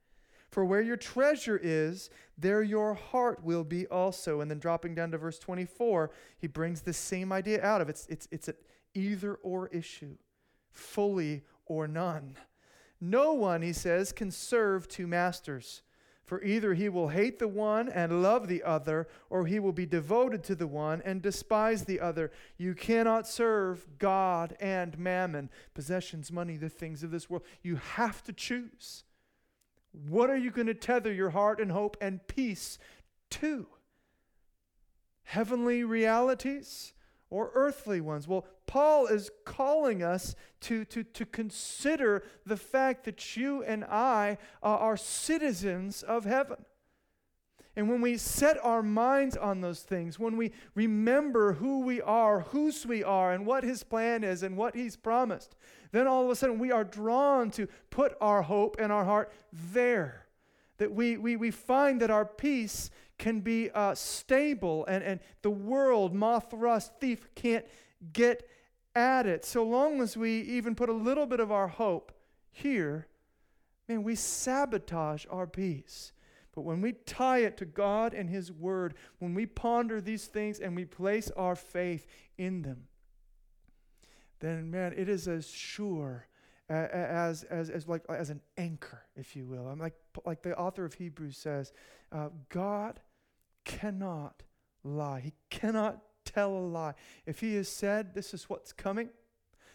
[0.49, 4.39] For where your treasure is, there your heart will be also.
[4.39, 7.91] And then dropping down to verse 24, he brings the same idea out of it.
[7.91, 8.55] It's, it's, it's an
[8.93, 10.16] either or issue,
[10.72, 12.38] fully or none.
[13.01, 15.82] No one, he says, can serve two masters.
[16.26, 19.86] For either he will hate the one and love the other, or he will be
[19.86, 22.32] devoted to the one and despise the other.
[22.57, 27.43] You cannot serve God and mammon, possessions, money, the things of this world.
[27.61, 29.03] You have to choose.
[29.91, 32.80] What are you going to tether your heart and hope and peace
[33.32, 33.67] to?
[35.23, 36.93] Heavenly realities
[37.30, 38.28] or earthly ones?
[38.28, 44.38] Well, Paul is calling us to, to, to consider the fact that you and I
[44.63, 46.57] are citizens of heaven.
[47.76, 52.41] And when we set our minds on those things, when we remember who we are,
[52.41, 55.55] whose we are, and what His plan is, and what He's promised,
[55.91, 59.32] then all of a sudden we are drawn to put our hope and our heart
[59.51, 60.26] there.
[60.78, 65.49] That we, we, we find that our peace can be uh, stable and, and the
[65.49, 67.66] world, moth, rust, thief can't
[68.13, 68.47] get
[68.96, 69.46] at it.
[69.46, 72.12] So long as we even put a little bit of our hope
[72.52, 73.08] here,
[73.88, 76.14] man, we sabotage our peace.
[76.54, 80.60] But when we tie it to God and His Word, when we ponder these things
[80.60, 82.88] and we place our faith in them,
[84.39, 86.28] then man, it is as sure
[86.70, 89.68] as, as, as like as an anchor, if you will.
[89.68, 91.74] I'm like like the author of Hebrews says,
[92.12, 93.02] uh, God
[93.66, 94.43] cannot
[94.84, 95.20] lie.
[95.20, 96.02] He cannot
[96.36, 96.93] tell a lie.
[97.25, 99.09] If he has said this is what's coming,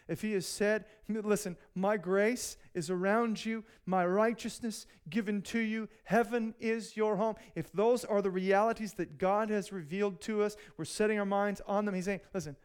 [0.09, 5.89] if he has said, listen, my grace is around you, my righteousness given to you,
[6.03, 7.37] heaven is your home.
[7.55, 11.63] If those are the realities that God has revealed to us, we're setting our minds
[11.65, 11.95] on them.
[11.95, 12.57] He's saying, listen,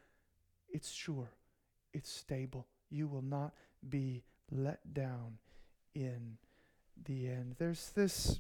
[0.70, 1.30] it's sure,
[1.94, 2.66] it's stable.
[2.90, 3.54] You will not
[3.88, 5.38] be let down
[5.94, 6.38] in
[7.06, 7.56] the end.
[7.60, 8.40] There's this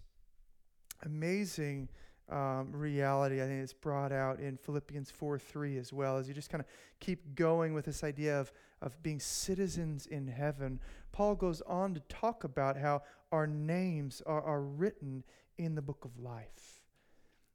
[1.03, 1.89] amazing
[2.29, 3.41] um, reality.
[3.41, 6.61] I think it's brought out in Philippians 4 3 as well, as you just kind
[6.61, 6.67] of
[6.99, 8.51] keep going with this idea of,
[8.81, 10.79] of being citizens in heaven.
[11.11, 15.23] Paul goes on to talk about how our names are, are written
[15.57, 16.81] in the book of life.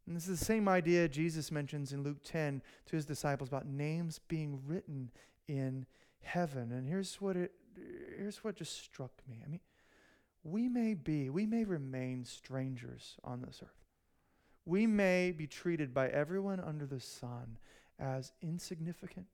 [0.07, 3.67] And this is the same idea Jesus mentions in Luke 10 to his disciples about
[3.67, 5.11] names being written
[5.47, 5.87] in
[6.23, 6.73] heaven.
[6.73, 7.53] And here's what it
[8.17, 9.43] here's what just struck me.
[9.45, 9.61] I mean,
[10.43, 13.80] we may be, we may remain strangers on this earth
[14.71, 17.59] we may be treated by everyone under the sun
[17.99, 19.27] as insignificant,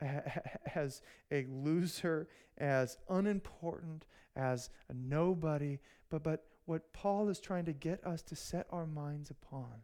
[0.74, 1.02] as
[1.32, 4.04] a loser, as unimportant,
[4.36, 5.80] as a nobody.
[6.08, 9.82] But, but what Paul is trying to get us to set our minds upon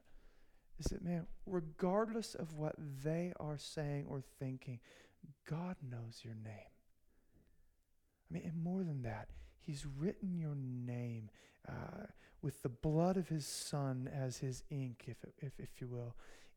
[0.78, 4.78] is that, man, regardless of what they are saying or thinking,
[5.50, 6.70] God knows your name.
[8.30, 11.28] I mean, and more than that, He's written your name.
[11.68, 12.06] Uh,
[12.42, 16.14] with the blood of his son as his ink, if, if, if you will,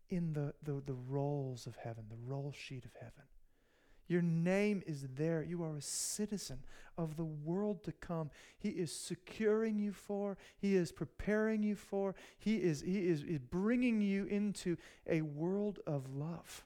[0.10, 3.24] in the, the, the rolls of heaven, the roll sheet of heaven.
[4.10, 5.44] Your name is there.
[5.44, 6.64] You are a citizen
[6.98, 8.32] of the world to come.
[8.58, 13.38] He is securing you for, He is preparing you for, He is, he is, is
[13.38, 14.78] bringing you into
[15.08, 16.66] a world of love,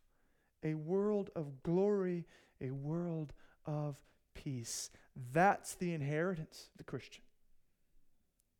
[0.63, 2.25] a world of glory,
[2.61, 3.33] a world
[3.65, 3.97] of
[4.33, 4.89] peace.
[5.33, 7.23] That's the inheritance of the Christian.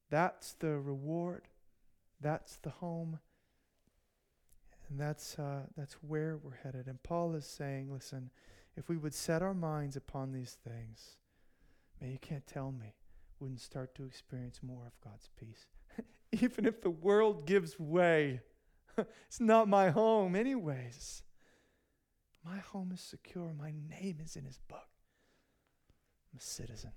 [0.10, 1.48] That's the reward.
[2.22, 3.20] That's the home.
[4.90, 6.88] And that's, uh, that's where we're headed.
[6.88, 8.30] And Paul is saying, listen,
[8.76, 11.18] if we would set our minds upon these things,
[12.00, 12.96] man, you can't tell me,
[13.40, 15.68] wouldn't start to experience more of God's peace.
[16.44, 18.42] Even if the world gives way,
[18.98, 21.24] it's not my home, anyways.
[22.46, 23.54] My home is secure.
[23.58, 24.88] My name is in his book.
[26.32, 26.92] I'm a citizen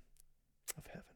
[0.76, 1.15] of heaven.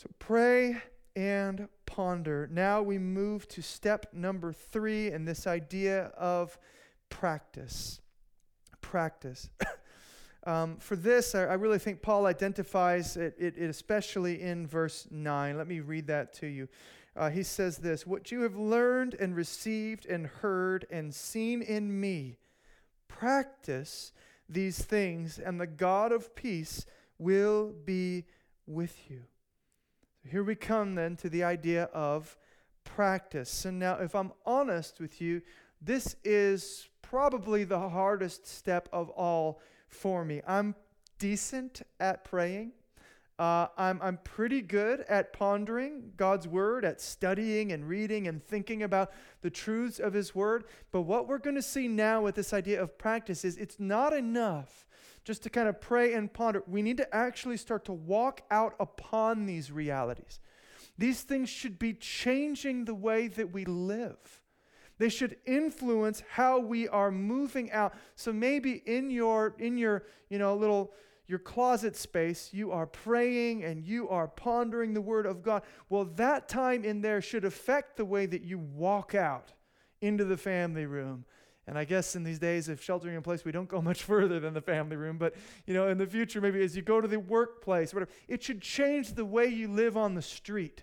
[0.00, 0.78] So pray
[1.14, 2.48] and ponder.
[2.50, 6.56] Now we move to step number three in this idea of
[7.10, 8.00] practice.
[8.80, 9.50] Practice.
[10.46, 15.06] um, for this, I, I, really think Paul identifies it, it, it, especially in verse
[15.10, 15.58] 9.
[15.58, 16.70] Let me read that to you.
[17.14, 22.00] Uh, he says this What you have learned and received and heard and seen in
[22.00, 22.38] me,
[23.06, 24.12] practice
[24.48, 26.86] these things, and the God of peace
[27.18, 28.24] will be
[28.66, 29.24] with you.
[30.28, 32.36] Here we come then to the idea of
[32.84, 33.64] practice.
[33.64, 35.42] And now, if I'm honest with you,
[35.80, 40.42] this is probably the hardest step of all for me.
[40.46, 40.74] I'm
[41.18, 42.72] decent at praying.
[43.38, 48.82] Uh, I'm, I'm pretty good at pondering God's word, at studying and reading and thinking
[48.82, 50.64] about the truths of His word.
[50.92, 54.12] But what we're going to see now with this idea of practice is it's not
[54.12, 54.84] enough
[55.24, 56.62] just to kind of pray and ponder.
[56.66, 60.40] We need to actually start to walk out upon these realities.
[60.98, 64.42] These things should be changing the way that we live.
[64.98, 67.94] They should influence how we are moving out.
[68.16, 70.92] So maybe in your in your, you know, little
[71.26, 75.62] your closet space, you are praying and you are pondering the Word of God.
[75.88, 79.52] Well, that time in there should affect the way that you walk out
[80.02, 81.24] into the family room.
[81.70, 84.40] And I guess in these days of sheltering in place, we don't go much further
[84.40, 85.18] than the family room.
[85.18, 88.42] But you know, in the future, maybe as you go to the workplace, whatever, it
[88.42, 90.82] should change the way you live on the street.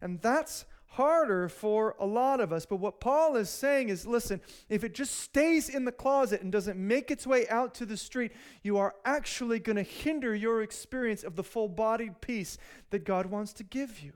[0.00, 2.64] And that's harder for a lot of us.
[2.64, 4.40] But what Paul is saying is listen,
[4.70, 7.98] if it just stays in the closet and doesn't make its way out to the
[7.98, 12.56] street, you are actually going to hinder your experience of the full bodied peace
[12.88, 14.14] that God wants to give you.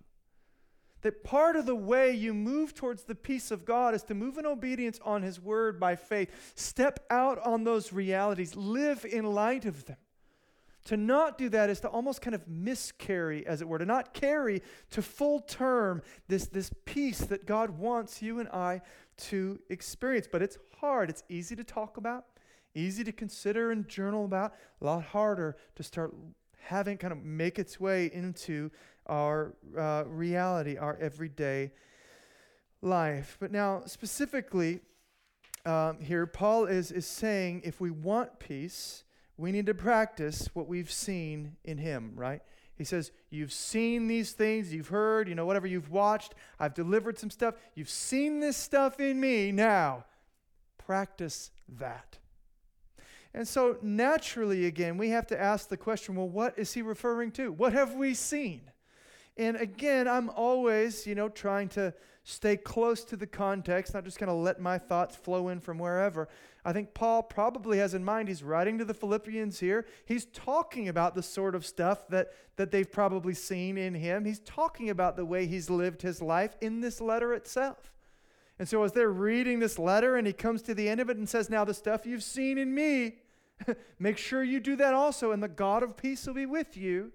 [1.03, 4.39] That part of the way you move towards the peace of God is to move
[4.39, 6.53] in obedience on His word by faith.
[6.55, 9.97] Step out on those realities, live in light of them.
[10.87, 14.15] To not do that is to almost kind of miscarry, as it were, to not
[14.15, 18.81] carry to full term this, this peace that God wants you and I
[19.29, 20.29] to experience.
[20.31, 21.09] But it's hard.
[21.09, 22.25] It's easy to talk about,
[22.75, 26.15] easy to consider and journal about, a lot harder to start
[26.65, 28.71] having kind of make its way into
[29.07, 31.73] our uh, reality, our everyday
[32.81, 33.37] life.
[33.41, 34.81] But now, specifically,
[35.65, 39.05] um, here, Paul is, is saying if we want peace,
[39.37, 42.43] we need to practice what we've seen in him, right?
[42.77, 46.35] He says, You've seen these things, you've heard, you know, whatever you've watched.
[46.59, 47.55] I've delivered some stuff.
[47.75, 49.53] You've seen this stuff in me.
[49.53, 50.05] Now,
[50.79, 52.19] practice that.
[53.35, 57.31] And so, naturally, again, we have to ask the question well, what is he referring
[57.33, 57.53] to?
[57.53, 58.63] What have we seen?
[59.37, 64.19] And again, I'm always, you know, trying to stay close to the context, not just
[64.19, 66.29] kind of let my thoughts flow in from wherever.
[66.65, 69.87] I think Paul probably has in mind, he's writing to the Philippians here.
[70.05, 74.25] He's talking about the sort of stuff that, that they've probably seen in him.
[74.25, 77.91] He's talking about the way he's lived his life in this letter itself.
[78.59, 81.17] And so, as they're reading this letter, and he comes to the end of it
[81.17, 83.17] and says, Now, the stuff you've seen in me,
[83.99, 87.13] make sure you do that also, and the God of peace will be with you.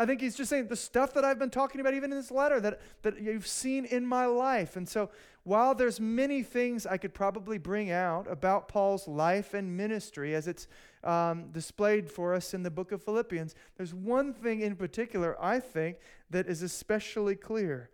[0.00, 2.30] I think he's just saying the stuff that I've been talking about, even in this
[2.30, 4.76] letter, that, that you've seen in my life.
[4.76, 5.10] And so,
[5.42, 10.48] while there's many things I could probably bring out about Paul's life and ministry as
[10.48, 10.68] it's
[11.04, 15.60] um, displayed for us in the book of Philippians, there's one thing in particular I
[15.60, 15.98] think
[16.30, 17.90] that is especially clear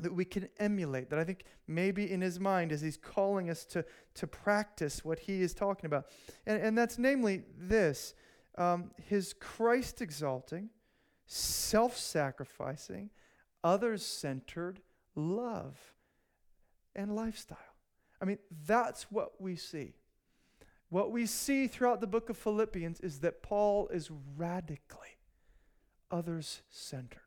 [0.00, 3.64] that we can emulate, that I think maybe in his mind as he's calling us
[3.66, 3.84] to,
[4.14, 6.06] to practice what he is talking about.
[6.46, 8.14] And, and that's namely this
[8.56, 10.70] um, his Christ exalting
[11.28, 13.10] self sacrificing,
[13.62, 14.80] others centered
[15.14, 15.94] love
[16.96, 17.58] and lifestyle.
[18.20, 19.94] I mean, that's what we see.
[20.88, 25.18] What we see throughout the book of Philippians is that Paul is radically
[26.10, 27.20] others centered.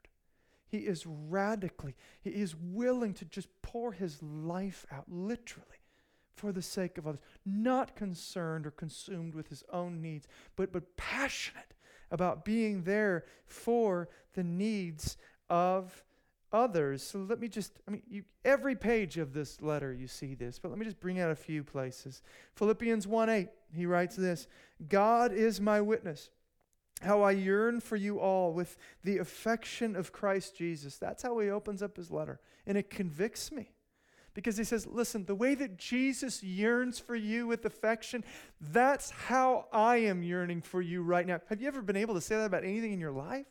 [0.68, 5.68] He is radically, he is willing to just pour his life out, literally,
[6.34, 7.20] for the sake of others.
[7.46, 11.76] Not concerned or consumed with his own needs, but, but passionate
[12.12, 15.18] about being there for the needs
[15.50, 16.04] of
[16.54, 17.04] others.
[17.04, 20.60] So let me just, I mean, you, every page of this letter you see this,
[20.60, 22.22] but let me just bring out a few places.
[22.56, 24.48] Philippians 1 8, he writes this
[24.88, 26.30] God is my witness.
[27.02, 30.98] How I yearn for you all with the affection of Christ Jesus.
[30.98, 32.40] That's how he opens up his letter.
[32.68, 33.72] And it convicts me.
[34.34, 38.24] Because he says, listen, the way that Jesus yearns for you with affection,
[38.60, 41.40] that's how I am yearning for you right now.
[41.50, 43.48] Have you ever been able to say that about anything in your life?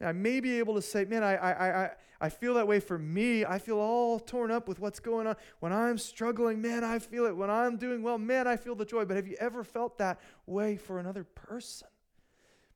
[0.00, 1.90] I may be able to say, man, I, I, I,
[2.20, 3.44] I feel that way for me.
[3.44, 5.34] I feel all torn up with what's going on.
[5.58, 7.36] When I'm struggling, man, I feel it.
[7.36, 9.04] When I'm doing well, man, I feel the joy.
[9.04, 11.88] But have you ever felt that way for another person?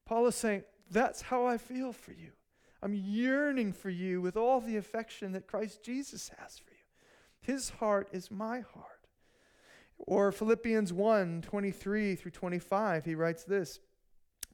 [0.04, 2.30] Paul is saying, that's how I feel for you.
[2.82, 6.71] I'm yearning for you with all the affection that Christ Jesus has for you.
[7.42, 8.86] His heart is my heart.
[9.98, 13.80] Or Philippians 1 23 through 25, he writes this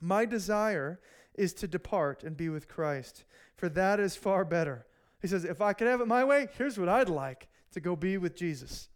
[0.00, 1.00] My desire
[1.34, 3.24] is to depart and be with Christ,
[3.54, 4.86] for that is far better.
[5.20, 7.94] He says, If I could have it my way, here's what I'd like to go
[7.94, 8.88] be with Jesus.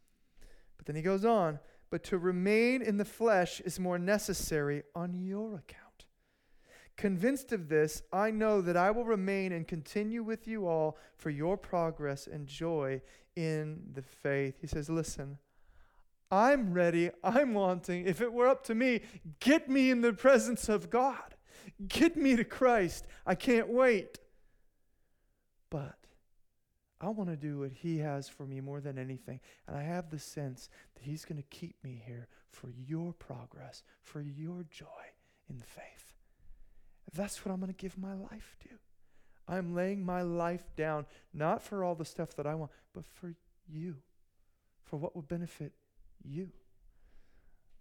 [0.76, 5.14] But then he goes on, but to remain in the flesh is more necessary on
[5.14, 6.06] your account.
[6.96, 11.30] Convinced of this, I know that I will remain and continue with you all for
[11.30, 13.00] your progress and joy
[13.36, 14.56] in the faith.
[14.60, 15.38] He says, Listen,
[16.30, 17.10] I'm ready.
[17.22, 18.06] I'm wanting.
[18.06, 19.02] If it were up to me,
[19.40, 21.34] get me in the presence of God.
[21.88, 23.06] Get me to Christ.
[23.26, 24.18] I can't wait.
[25.70, 25.98] But
[27.00, 29.40] I want to do what He has for me more than anything.
[29.66, 33.82] And I have the sense that He's going to keep me here for your progress,
[34.00, 34.86] for your joy
[35.50, 36.14] in the faith.
[37.14, 38.68] That's what I'm going to give my life to.
[39.52, 43.34] I'm laying my life down, not for all the stuff that I want, but for
[43.70, 43.96] you,
[44.82, 45.72] for what will benefit
[46.24, 46.48] you.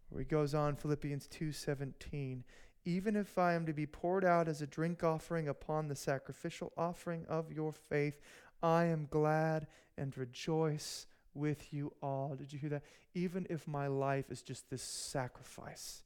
[0.09, 2.43] Where he goes on, Philippians 2:17,
[2.83, 6.73] even if I am to be poured out as a drink offering upon the sacrificial
[6.75, 8.19] offering of your faith,
[8.61, 9.67] I am glad
[9.97, 12.35] and rejoice with you all.
[12.35, 12.83] Did you hear that?
[13.13, 16.03] Even if my life is just this sacrifice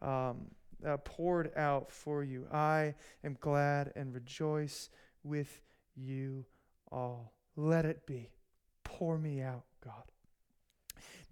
[0.00, 0.50] um,
[0.84, 4.90] uh, poured out for you, I am glad and rejoice
[5.22, 5.60] with
[5.94, 6.44] you
[6.90, 7.32] all.
[7.56, 8.30] Let it be.
[8.84, 10.04] Pour me out, God.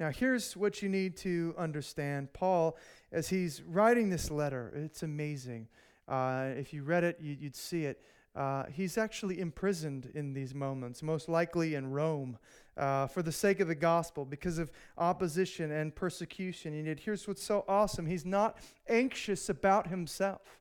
[0.01, 2.33] Now, here's what you need to understand.
[2.33, 2.77] Paul,
[3.13, 5.69] as he's writing this letter, it's amazing.
[6.09, 8.03] Uh, if you read it, you, would see it.
[8.35, 12.39] Uh, he's actually imprisoned in these moments, most likely in Rome,
[12.77, 16.75] uh, for the sake of the gospel, because of opposition and persecution.
[16.75, 18.59] And yet, here's what's so awesome he's not
[18.89, 20.61] anxious about himself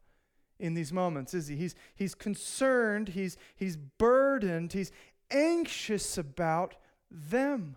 [0.59, 1.55] in these moments, is he?
[1.55, 4.91] He's, he's concerned, he's, he's burdened, he's
[5.31, 6.75] anxious about
[7.11, 7.75] them.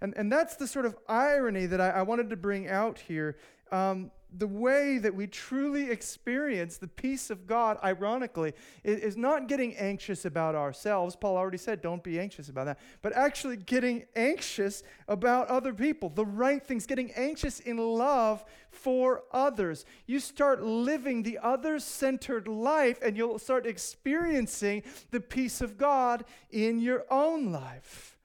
[0.00, 3.36] And, and that's the sort of irony that I, I wanted to bring out here.
[3.70, 8.54] Um, the way that we truly experience the peace of God, ironically,
[8.84, 11.14] is, not getting anxious about ourselves.
[11.16, 12.78] Paul already said, don't be anxious about that.
[13.02, 19.22] But actually getting anxious about other people, the right things, getting anxious in love for
[19.32, 19.84] others.
[20.06, 26.24] You start living the other centered life, and you'll start experiencing the peace of God
[26.50, 28.18] in your own life.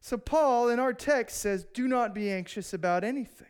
[0.00, 3.46] So, Paul in our text says, Do not be anxious about anything.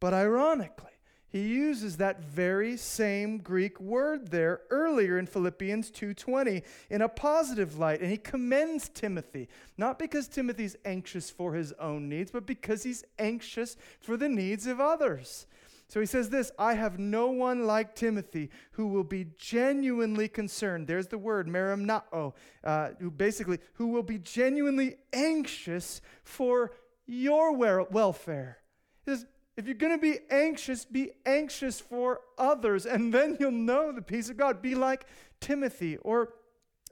[0.00, 0.87] But ironically,
[1.30, 7.78] he uses that very same Greek word there earlier in Philippians 2:20 in a positive
[7.78, 12.82] light and he commends Timothy not because Timothy's anxious for his own needs but because
[12.82, 15.46] he's anxious for the needs of others.
[15.88, 20.86] So he says this I have no one like Timothy who will be genuinely concerned.
[20.86, 26.72] There's the word, merimnao, uh, who basically, who will be genuinely anxious for
[27.06, 28.58] your welfare.
[29.58, 34.00] If you're going to be anxious, be anxious for others, and then you'll know the
[34.00, 34.62] peace of God.
[34.62, 35.04] Be like
[35.40, 36.34] Timothy or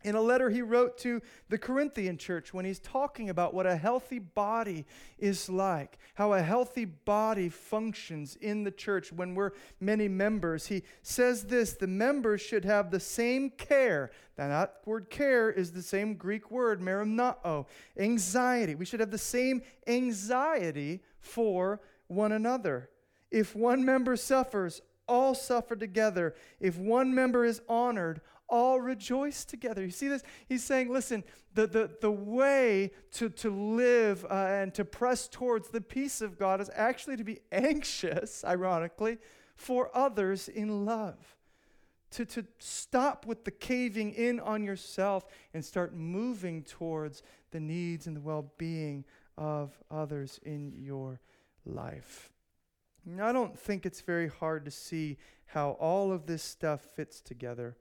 [0.02, 3.76] in a letter he wrote to the Corinthian church when he's talking about what a
[3.76, 4.84] healthy body
[5.16, 10.66] is like, how a healthy body functions in the church when we're many members.
[10.66, 14.10] He says this the members should have the same care.
[14.36, 18.74] Now, that word care is the same Greek word, merimnao, anxiety.
[18.74, 22.90] We should have the same anxiety for one another.
[23.30, 26.34] If one member suffers, all suffer together.
[26.60, 29.82] If one member is honored, all rejoice together.
[29.82, 30.22] You see this?
[30.48, 35.68] He's saying, listen, the, the, the way to, to live uh, and to press towards
[35.68, 39.18] the peace of God is actually to be anxious, ironically,
[39.56, 41.16] for others in love.
[42.12, 48.06] To, to stop with the caving in on yourself and start moving towards the needs
[48.06, 49.04] and the well being
[49.36, 51.20] of others in your
[51.66, 52.32] life.
[53.20, 57.76] I don't think it's very hard to see how all of this stuff fits together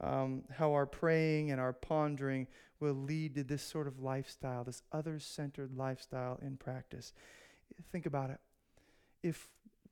[0.00, 2.46] um, how our praying and our pondering
[2.80, 7.12] will lead to this sort of lifestyle, this other centered lifestyle in practice.
[7.92, 8.40] Think about it.
[9.22, 9.48] If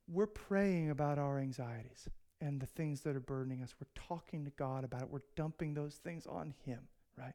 [0.08, 2.08] we're praying about our anxieties
[2.40, 5.74] and the things that are burdening us, we're talking to God about it, we're dumping
[5.74, 6.80] those things on Him,
[7.18, 7.34] right?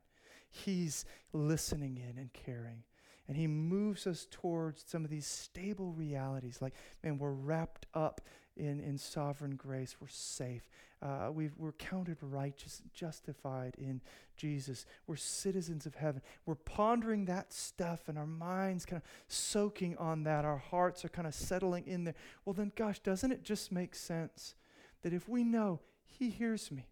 [0.50, 2.84] He's listening in and caring.
[3.28, 8.22] And he moves us towards some of these stable realities like, man, we're wrapped up
[8.58, 9.96] in, in sovereign grace.
[10.00, 10.70] We're safe.
[11.02, 14.02] Uh, we are counted righteous, justified in
[14.38, 14.86] Jesus.
[15.08, 16.22] We're citizens of heaven.
[16.46, 20.46] We're pondering that stuff and our minds kind of soaking on that.
[20.46, 22.16] Our hearts are kind of settling in there.
[22.46, 24.56] Well, then, gosh, doesn't it just make sense
[25.02, 26.88] that if we know He hears me,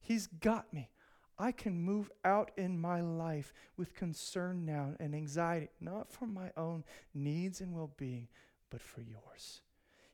[0.00, 0.90] He's got me,
[1.38, 6.50] I can move out in my life with concern now and anxiety, not for my
[6.56, 6.84] own
[7.14, 8.28] needs and well being,
[8.70, 9.62] but for yours.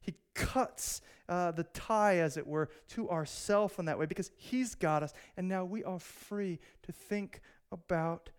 [0.01, 4.75] He cuts uh, the tie, as it were, to ourself in that way because He's
[4.75, 7.41] got us, and now we are free to think
[7.72, 8.31] about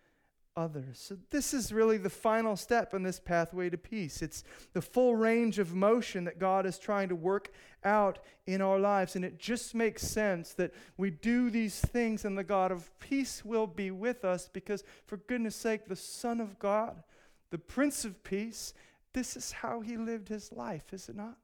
[0.57, 0.99] others.
[0.99, 4.21] So, this is really the final step in this pathway to peace.
[4.21, 4.43] It's
[4.73, 7.51] the full range of motion that God is trying to work
[7.83, 9.15] out in our lives.
[9.15, 13.43] And it just makes sense that we do these things, and the God of peace
[13.43, 17.03] will be with us because, for goodness sake, the Son of God,
[17.51, 18.73] the Prince of Peace,
[19.13, 21.37] this is how he lived his life, is it not?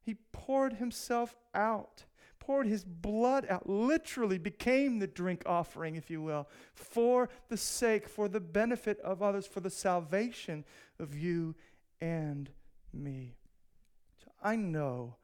[0.00, 2.04] He poured himself out,
[2.48, 8.08] poured his blood out, literally became the drink offering, if you will, for the sake,
[8.08, 10.64] for the benefit of others, for the salvation
[10.98, 11.54] of you
[12.00, 12.48] and
[12.90, 13.36] me.
[14.24, 15.16] So I know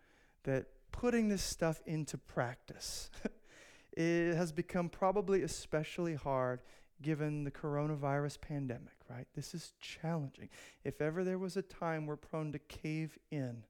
[0.43, 3.11] that putting this stuff into practice
[3.95, 6.61] it has become probably especially hard
[7.01, 9.27] given the coronavirus pandemic, right?
[9.35, 10.51] This is challenging.
[10.85, 13.65] If ever there was a time we're prone to cave in,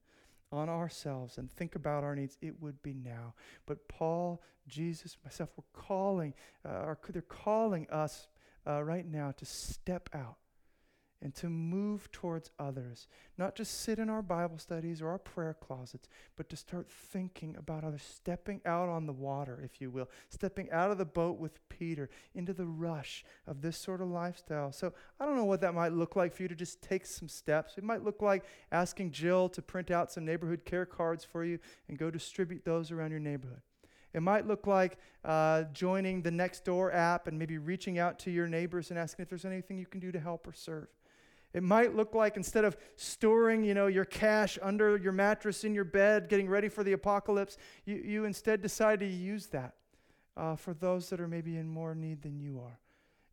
[0.54, 3.34] on ourselves and think about our needs, it would be now.
[3.66, 6.34] But Paul, Jesus, myself, we're calling,
[6.64, 8.28] uh, are, they're calling us
[8.66, 10.36] uh, right now to step out
[11.22, 13.08] and to move towards others.
[13.38, 17.56] Not just sit in our Bible studies or our prayer closets, but to start thinking
[17.58, 21.38] about others, stepping out on the water, if you will, stepping out of the boat
[21.38, 24.70] with Peter into the rush of this sort of lifestyle.
[24.72, 27.28] So I don't know what that might look like for you to just take some
[27.28, 27.78] steps.
[27.78, 31.58] It might look like asking Jill to print out some neighborhood care cards for you
[31.88, 33.62] and go distribute those around your neighborhood.
[34.14, 38.46] It might look like uh, joining the Nextdoor app and maybe reaching out to your
[38.46, 40.86] neighbors and asking if there's anything you can do to help or serve.
[41.54, 45.74] It might look like instead of storing, you know, your cash under your mattress in
[45.74, 49.74] your bed, getting ready for the apocalypse, you, you instead decide to use that
[50.36, 52.80] uh, for those that are maybe in more need than you are.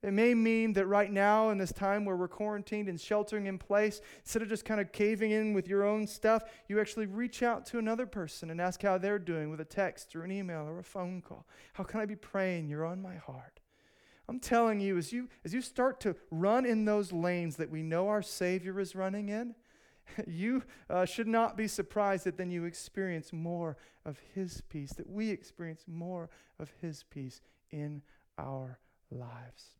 [0.03, 3.59] It may mean that right now, in this time where we're quarantined and sheltering in
[3.59, 7.43] place, instead of just kind of caving in with your own stuff, you actually reach
[7.43, 10.67] out to another person and ask how they're doing with a text or an email
[10.67, 11.45] or a phone call.
[11.73, 12.67] How can I be praying?
[12.67, 13.60] You're on my heart.
[14.31, 17.83] I'm telling you, as you, as you start to run in those lanes that we
[17.83, 19.55] know our Savior is running in,
[20.25, 23.75] you uh, should not be surprised that then you experience more
[24.05, 26.29] of His peace, that we experience more
[26.59, 28.03] of His peace in
[28.37, 28.79] our
[29.11, 29.75] lives.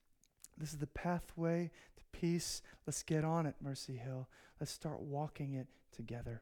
[0.58, 2.62] This is the pathway to peace.
[2.86, 4.28] Let's get on it, Mercy Hill.
[4.60, 6.42] Let's start walking it together.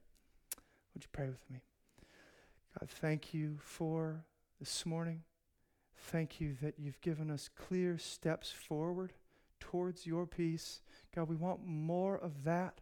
[0.95, 1.61] Would you pray with me?
[2.79, 4.25] God, thank you for
[4.59, 5.21] this morning.
[6.07, 9.13] Thank you that you've given us clear steps forward
[9.59, 10.81] towards your peace.
[11.15, 12.81] God, we want more of that.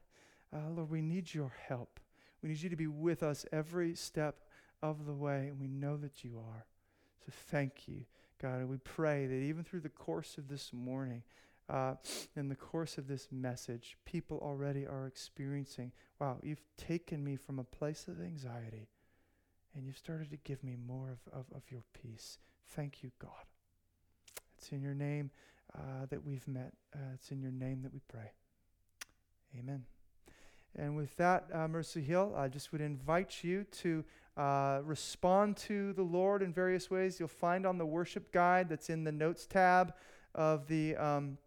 [0.54, 2.00] Uh, Lord, we need your help.
[2.42, 4.42] We need you to be with us every step
[4.82, 6.66] of the way, and we know that you are.
[7.26, 8.06] So thank you,
[8.42, 8.60] God.
[8.60, 11.24] And we pray that even through the course of this morning,
[11.70, 11.96] uh,
[12.36, 17.60] in the course of this message, people already are experiencing wow, you've taken me from
[17.60, 18.88] a place of anxiety
[19.76, 22.40] and you've started to give me more of, of, of your peace.
[22.70, 23.32] Thank you, God.
[24.58, 25.32] It's in your name
[25.76, 26.74] uh, that we've met.
[26.94, 28.32] Uh, it's in your name that we pray.
[29.58, 29.86] Amen.
[30.76, 34.04] And with that, uh, Mercy Hill, I just would invite you to
[34.36, 37.20] uh, respond to the Lord in various ways.
[37.20, 39.94] You'll find on the worship guide that's in the notes tab
[40.36, 41.38] of the, um,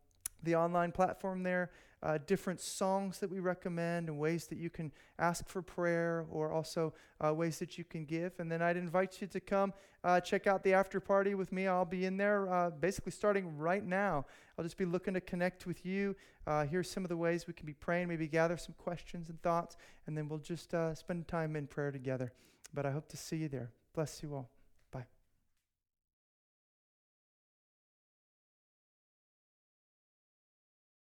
[0.42, 1.70] the online platform there
[2.02, 6.50] uh, different songs that we recommend and ways that you can ask for prayer or
[6.50, 6.94] also
[7.24, 8.32] uh, ways that you can give.
[8.38, 9.72] And then I'd invite you to come
[10.02, 11.66] uh, check out the after party with me.
[11.66, 14.24] I'll be in there uh, basically starting right now.
[14.56, 16.16] I'll just be looking to connect with you.
[16.46, 19.40] Uh, here's some of the ways we can be praying, maybe gather some questions and
[19.42, 19.76] thoughts,
[20.06, 22.32] and then we'll just uh, spend time in prayer together.
[22.72, 23.70] But I hope to see you there.
[23.94, 24.59] Bless you all.